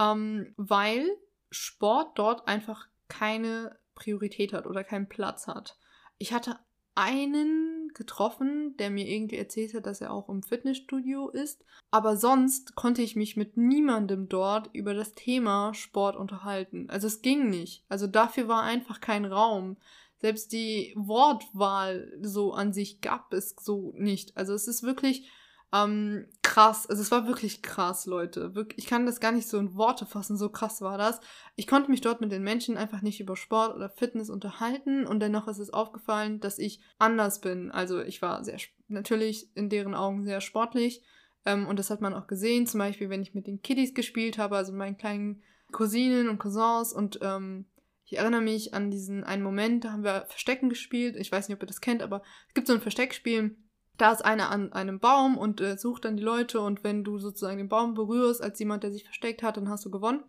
ähm, 0.01 0.55
weil 0.57 1.07
Sport 1.51 2.19
dort 2.19 2.49
einfach 2.49 2.87
keine 3.09 3.79
Priorität 3.95 4.55
hat 4.55 4.67
oder 4.67 4.85
keinen 4.85 5.09
Platz 5.09 5.47
hat. 5.47 5.77
Ich 6.19 6.33
hatte 6.33 6.59
einen 6.95 7.72
getroffen, 7.95 8.77
der 8.79 8.91
mir 8.91 9.07
irgendwie 9.07 9.37
erzählt 9.37 9.75
hat, 9.75 9.87
dass 9.87 10.01
er 10.01 10.13
auch 10.13 10.29
im 10.29 10.43
Fitnessstudio 10.43 11.29
ist. 11.29 11.65
Aber 11.91 12.17
sonst 12.17 12.75
konnte 12.75 13.03
ich 13.03 13.17
mich 13.17 13.37
mit 13.37 13.57
niemandem 13.57 14.29
dort 14.29 14.71
über 14.73 14.95
das 14.95 15.15
Thema 15.15 15.75
Sport 15.75 16.17
unterhalten. 16.17 16.89
Also 16.91 17.07
es 17.07 17.23
ging 17.23 17.51
nicht. 17.51 17.85
Also 17.89 18.07
dafür 18.07 18.49
war 18.49 18.63
einfach 18.63 19.01
kein 19.01 19.25
Raum. 19.25 19.77
Selbst 20.19 20.53
die 20.53 20.95
Wortwahl 20.97 22.13
so 22.21 22.53
an 22.53 22.73
sich 22.73 23.01
gab 23.01 23.33
es 23.33 23.57
so 23.61 23.93
nicht. 23.97 24.37
Also 24.37 24.55
es 24.55 24.69
ist 24.69 24.83
wirklich 24.83 25.29
ähm, 25.73 26.27
krass. 26.53 26.87
Also 26.87 27.01
es 27.01 27.11
war 27.11 27.27
wirklich 27.27 27.63
krass, 27.63 28.05
Leute. 28.05 28.53
ich 28.77 28.85
kann 28.85 29.07
das 29.07 29.21
gar 29.21 29.33
nicht 29.33 29.49
so 29.49 29.59
in 29.59 29.75
Worte 29.75 30.05
fassen, 30.05 30.37
so 30.37 30.51
krass 30.51 30.83
war 30.83 30.99
das. 30.99 31.19
Ich 31.57 31.67
konnte 31.67 31.91
mich 31.91 32.03
dort 32.03 32.21
mit 32.21 32.31
den 32.31 32.43
Menschen 32.43 32.77
einfach 32.77 33.01
nicht 33.01 33.21
über 33.21 33.37
Sport 33.37 33.75
oder 33.75 33.89
Fitness 33.89 34.29
unterhalten 34.29 35.07
und 35.07 35.21
dennoch 35.21 35.49
ist 35.49 35.61
es 35.61 35.73
aufgefallen, 35.73 36.41
dass 36.41 36.59
ich 36.59 36.83
anders 36.99 37.41
bin. 37.41 37.71
Also 37.71 38.03
ich 38.03 38.21
war 38.21 38.45
sehr, 38.45 38.59
natürlich 38.89 39.49
in 39.57 39.71
deren 39.71 39.95
Augen 39.95 40.25
sehr 40.25 40.43
sportlich 40.43 41.03
ähm, 41.47 41.67
und 41.67 41.79
das 41.79 41.89
hat 41.89 42.03
man 42.03 42.13
auch 42.13 42.27
gesehen, 42.27 42.67
zum 42.67 42.81
Beispiel, 42.81 43.09
wenn 43.09 43.23
ich 43.23 43.33
mit 43.33 43.47
den 43.47 43.63
Kiddies 43.63 43.95
gespielt 43.95 44.37
habe, 44.37 44.59
also 44.59 44.75
meinen 44.75 44.99
kleinen 44.99 45.43
Cousinen 45.73 46.29
und 46.29 46.39
Cousins 46.39 46.93
und 46.93 47.19
ähm, 47.23 47.65
ich 48.05 48.19
erinnere 48.19 48.43
mich 48.43 48.75
an 48.75 48.91
diesen 48.91 49.25
einen 49.25 49.43
Moment, 49.43 49.85
da 49.85 49.93
haben 49.93 50.05
wir 50.05 50.27
Verstecken 50.29 50.69
gespielt. 50.69 51.17
Ich 51.17 51.33
weiß 51.33 51.49
nicht, 51.49 51.57
ob 51.57 51.63
ihr 51.63 51.67
das 51.67 51.81
kennt, 51.81 52.03
aber 52.03 52.21
es 52.49 52.53
gibt 52.53 52.67
so 52.67 52.75
ein 52.75 52.83
Versteckspiel 52.83 53.57
da 53.99 54.13
ist 54.13 54.25
einer 54.25 54.51
an 54.51 54.73
einem 54.73 54.99
Baum 55.01 55.37
und 55.37 55.61
äh, 55.61 55.77
sucht 55.77 56.05
dann 56.05 56.17
die 56.17 56.23
Leute 56.23 56.61
und 56.61 56.83
wenn 56.83 57.05
du 57.05 57.19
sozusagen 57.19 57.59
den 57.59 57.69
Baum 57.69 57.95
berührst 57.95 58.43
als 58.43 58.59
jemand, 58.59 58.83
der 58.83 58.93
sich 58.93 59.05
versteckt 59.05 59.43
hat, 59.43 59.57
dann 59.57 59.69
hast 59.69 59.85
du 59.85 59.91
gewonnen. 59.91 60.25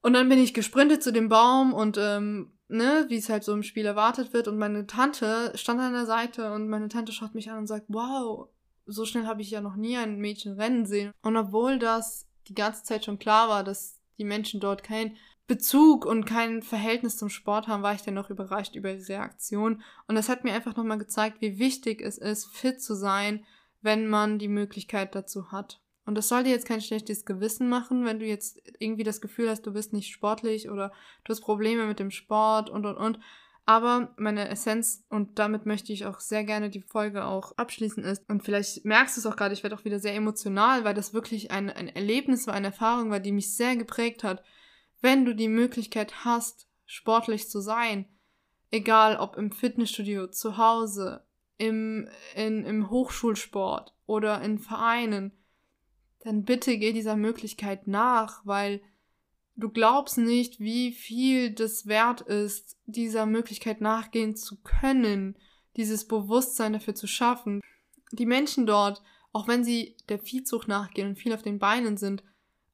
Und 0.00 0.12
dann 0.12 0.28
bin 0.28 0.38
ich 0.38 0.54
gesprintet 0.54 1.02
zu 1.02 1.12
dem 1.12 1.28
Baum 1.28 1.72
und 1.72 1.98
ähm, 1.98 2.52
ne, 2.68 3.06
wie 3.08 3.16
es 3.16 3.28
halt 3.28 3.44
so 3.44 3.52
im 3.52 3.62
Spiel 3.62 3.86
erwartet 3.86 4.32
wird 4.32 4.48
und 4.48 4.58
meine 4.58 4.86
Tante 4.86 5.52
stand 5.54 5.80
an 5.80 5.92
der 5.92 6.06
Seite 6.06 6.52
und 6.52 6.68
meine 6.68 6.88
Tante 6.88 7.12
schaut 7.12 7.34
mich 7.34 7.50
an 7.50 7.58
und 7.58 7.66
sagt, 7.66 7.86
wow, 7.88 8.48
so 8.86 9.04
schnell 9.04 9.26
habe 9.26 9.42
ich 9.42 9.50
ja 9.50 9.60
noch 9.60 9.76
nie 9.76 9.96
ein 9.96 10.18
Mädchen 10.18 10.54
rennen 10.54 10.86
sehen. 10.86 11.12
Und 11.22 11.36
obwohl 11.36 11.78
das 11.78 12.26
die 12.48 12.54
ganze 12.54 12.84
Zeit 12.84 13.04
schon 13.04 13.18
klar 13.18 13.48
war, 13.48 13.64
dass 13.64 14.00
die 14.18 14.24
Menschen 14.24 14.60
dort 14.60 14.82
kein 14.82 15.16
Bezug 15.46 16.04
und 16.04 16.24
kein 16.24 16.62
Verhältnis 16.62 17.16
zum 17.16 17.28
Sport 17.28 17.68
haben, 17.68 17.82
war 17.82 17.94
ich 17.94 18.02
dann 18.02 18.14
noch 18.14 18.30
überrascht 18.30 18.74
über 18.74 18.92
diese 18.92 19.18
Aktion. 19.18 19.82
Und 20.08 20.16
das 20.16 20.28
hat 20.28 20.42
mir 20.42 20.52
einfach 20.52 20.76
nochmal 20.76 20.98
gezeigt, 20.98 21.40
wie 21.40 21.58
wichtig 21.58 22.00
es 22.02 22.18
ist, 22.18 22.46
fit 22.46 22.82
zu 22.82 22.94
sein, 22.94 23.44
wenn 23.80 24.08
man 24.08 24.38
die 24.38 24.48
Möglichkeit 24.48 25.14
dazu 25.14 25.52
hat. 25.52 25.80
Und 26.04 26.16
das 26.16 26.28
soll 26.28 26.44
dir 26.44 26.50
jetzt 26.50 26.66
kein 26.66 26.80
schlechtes 26.80 27.24
Gewissen 27.24 27.68
machen, 27.68 28.04
wenn 28.04 28.18
du 28.18 28.26
jetzt 28.26 28.60
irgendwie 28.78 29.04
das 29.04 29.20
Gefühl 29.20 29.50
hast, 29.50 29.62
du 29.66 29.72
bist 29.72 29.92
nicht 29.92 30.12
sportlich 30.12 30.68
oder 30.70 30.92
du 31.24 31.30
hast 31.30 31.40
Probleme 31.40 31.86
mit 31.86 31.98
dem 32.00 32.10
Sport 32.10 32.70
und 32.70 32.84
und 32.86 32.96
und. 32.96 33.20
Aber 33.68 34.14
meine 34.16 34.48
Essenz, 34.48 35.04
und 35.10 35.40
damit 35.40 35.66
möchte 35.66 35.92
ich 35.92 36.06
auch 36.06 36.20
sehr 36.20 36.44
gerne 36.44 36.70
die 36.70 36.82
Folge 36.82 37.24
auch 37.24 37.52
abschließen, 37.56 38.04
ist, 38.04 38.22
und 38.28 38.44
vielleicht 38.44 38.84
merkst 38.84 39.16
du 39.16 39.20
es 39.20 39.26
auch 39.26 39.34
gerade, 39.34 39.54
ich 39.54 39.64
werde 39.64 39.74
auch 39.74 39.84
wieder 39.84 39.98
sehr 39.98 40.14
emotional, 40.14 40.84
weil 40.84 40.94
das 40.94 41.12
wirklich 41.12 41.50
ein, 41.50 41.70
ein 41.70 41.88
Erlebnis 41.88 42.46
war, 42.46 42.54
eine 42.54 42.68
Erfahrung 42.68 43.10
war, 43.10 43.18
die 43.18 43.32
mich 43.32 43.56
sehr 43.56 43.76
geprägt 43.76 44.22
hat 44.22 44.44
wenn 45.00 45.24
du 45.24 45.34
die 45.34 45.48
Möglichkeit 45.48 46.24
hast, 46.24 46.68
sportlich 46.84 47.48
zu 47.48 47.60
sein, 47.60 48.06
egal 48.70 49.16
ob 49.16 49.36
im 49.36 49.52
Fitnessstudio, 49.52 50.28
zu 50.28 50.56
Hause, 50.56 51.24
im, 51.58 52.08
in, 52.34 52.64
im 52.64 52.90
Hochschulsport 52.90 53.94
oder 54.06 54.40
in 54.42 54.58
Vereinen, 54.58 55.32
dann 56.20 56.44
bitte 56.44 56.76
geh 56.78 56.92
dieser 56.92 57.16
Möglichkeit 57.16 57.86
nach, 57.86 58.44
weil 58.44 58.80
du 59.54 59.70
glaubst 59.70 60.18
nicht, 60.18 60.60
wie 60.60 60.92
viel 60.92 61.52
das 61.52 61.86
wert 61.86 62.20
ist, 62.22 62.76
dieser 62.86 63.26
Möglichkeit 63.26 63.80
nachgehen 63.80 64.36
zu 64.36 64.56
können, 64.62 65.36
dieses 65.76 66.06
Bewusstsein 66.06 66.72
dafür 66.72 66.94
zu 66.94 67.06
schaffen. 67.06 67.60
Die 68.12 68.26
Menschen 68.26 68.66
dort, 68.66 69.02
auch 69.32 69.48
wenn 69.48 69.64
sie 69.64 69.96
der 70.08 70.18
Viehzucht 70.18 70.68
nachgehen 70.68 71.08
und 71.08 71.16
viel 71.16 71.32
auf 71.32 71.42
den 71.42 71.58
Beinen 71.58 71.96
sind, 71.96 72.22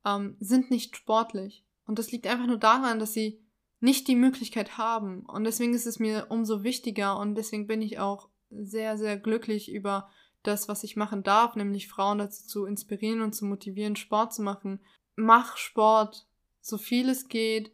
ähm, 0.05 0.37
sind 0.41 0.71
nicht 0.71 0.97
sportlich. 0.97 1.65
Und 1.87 1.99
das 1.99 2.13
liegt 2.13 2.27
einfach 2.27 2.47
nur 2.47 2.59
daran, 2.59 2.99
dass 2.99 3.13
sie 3.13 3.41
nicht 3.81 4.07
die 4.07 4.17
Möglichkeit 4.17 4.79
haben. 4.79 5.27
Und 5.27 5.45
deswegen 5.45 5.75
ist 5.75 5.87
es 5.87 5.99
mir 5.99 6.27
umso 6.31 6.63
wichtiger 6.63 7.19
und 7.19 7.35
deswegen 7.35 7.67
bin 7.67 7.83
ich 7.83 7.99
auch 7.99 8.29
sehr, 8.51 8.97
sehr 8.97 9.17
glücklich 9.17 9.73
über 9.73 10.09
das, 10.43 10.69
was 10.69 10.85
ich 10.85 10.97
machen 10.97 11.23
darf, 11.23 11.57
nämlich 11.57 11.89
Frauen 11.89 12.19
dazu 12.19 12.47
zu 12.47 12.65
inspirieren 12.65 13.23
und 13.23 13.35
zu 13.35 13.45
motivieren, 13.45 13.97
Sport 13.97 14.35
zu 14.35 14.43
machen. 14.43 14.81
Mach 15.17 15.57
Sport, 15.57 16.27
so 16.61 16.79
viel 16.79 17.09
es 17.09 17.29
geht, 17.29 17.73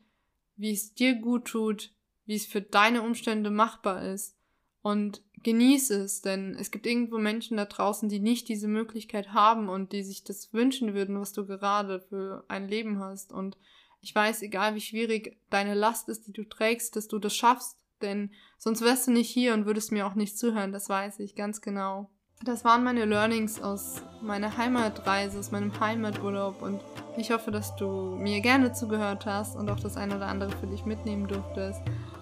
wie 0.56 0.72
es 0.72 0.94
dir 0.94 1.14
gut 1.14 1.46
tut, 1.46 1.92
wie 2.26 2.36
es 2.36 2.46
für 2.46 2.60
deine 2.62 3.02
Umstände 3.02 3.50
machbar 3.50 4.04
ist. 4.04 4.36
Und 4.80 5.22
genieße 5.42 6.02
es, 6.02 6.22
denn 6.22 6.56
es 6.58 6.70
gibt 6.70 6.86
irgendwo 6.86 7.18
Menschen 7.18 7.56
da 7.56 7.64
draußen, 7.64 8.08
die 8.08 8.20
nicht 8.20 8.48
diese 8.48 8.68
Möglichkeit 8.68 9.32
haben 9.32 9.68
und 9.68 9.92
die 9.92 10.02
sich 10.02 10.24
das 10.24 10.52
wünschen 10.52 10.94
würden, 10.94 11.20
was 11.20 11.32
du 11.32 11.46
gerade 11.46 12.00
für 12.00 12.44
ein 12.48 12.68
Leben 12.68 12.98
hast. 12.98 13.32
Und 13.32 13.56
ich 14.00 14.14
weiß, 14.14 14.42
egal 14.42 14.74
wie 14.74 14.80
schwierig 14.80 15.38
deine 15.50 15.74
Last 15.74 16.08
ist, 16.08 16.26
die 16.26 16.32
du 16.32 16.44
trägst, 16.44 16.96
dass 16.96 17.08
du 17.08 17.18
das 17.18 17.34
schaffst, 17.34 17.76
denn 18.00 18.30
sonst 18.58 18.82
wärst 18.82 19.08
du 19.08 19.10
nicht 19.10 19.30
hier 19.30 19.54
und 19.54 19.66
würdest 19.66 19.92
mir 19.92 20.06
auch 20.06 20.14
nicht 20.14 20.38
zuhören, 20.38 20.72
das 20.72 20.88
weiß 20.88 21.20
ich 21.20 21.34
ganz 21.34 21.60
genau. 21.60 22.10
Das 22.44 22.64
waren 22.64 22.84
meine 22.84 23.04
Learnings 23.04 23.60
aus 23.60 24.00
meiner 24.22 24.56
Heimatreise, 24.56 25.40
aus 25.40 25.50
meinem 25.50 25.78
Heimaturlaub 25.80 26.62
und 26.62 26.80
ich 27.16 27.32
hoffe, 27.32 27.50
dass 27.50 27.74
du 27.74 28.16
mir 28.16 28.40
gerne 28.40 28.72
zugehört 28.72 29.26
hast 29.26 29.56
und 29.56 29.68
auch 29.68 29.80
das 29.80 29.96
eine 29.96 30.16
oder 30.16 30.28
andere 30.28 30.52
für 30.52 30.68
dich 30.68 30.84
mitnehmen 30.84 31.26
durftest 31.26 31.80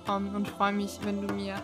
ähm, 0.09 0.35
und 0.35 0.49
freue 0.49 0.73
mich, 0.73 1.01
wenn 1.03 1.27
du 1.27 1.35
mir 1.35 1.57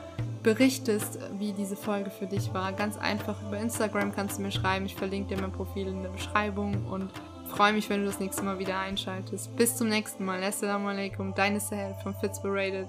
berichtest, 0.42 1.18
wie 1.38 1.52
diese 1.52 1.76
Folge 1.76 2.10
für 2.10 2.26
dich 2.26 2.52
war. 2.52 2.74
Ganz 2.74 2.98
einfach 2.98 3.40
über 3.42 3.58
Instagram 3.58 4.14
kannst 4.14 4.38
du 4.38 4.42
mir 4.42 4.50
schreiben. 4.50 4.84
Ich 4.84 4.96
verlinke 4.96 5.34
dir 5.34 5.40
mein 5.40 5.52
Profil 5.52 5.86
in 5.86 6.02
der 6.02 6.10
Beschreibung 6.10 6.86
und 6.90 7.10
freue 7.52 7.72
mich, 7.72 7.88
wenn 7.90 8.00
du 8.00 8.06
das 8.06 8.18
nächste 8.18 8.42
Mal 8.42 8.58
wieder 8.58 8.78
einschaltest. 8.78 9.54
Bis 9.56 9.76
zum 9.76 9.88
nächsten 9.88 10.24
Mal. 10.24 10.42
Assalamu 10.42 10.88
alaikum, 10.88 11.34
deine 11.34 11.60
Sahel 11.60 11.94
von 12.02 12.14
Fitzberated. 12.14 12.88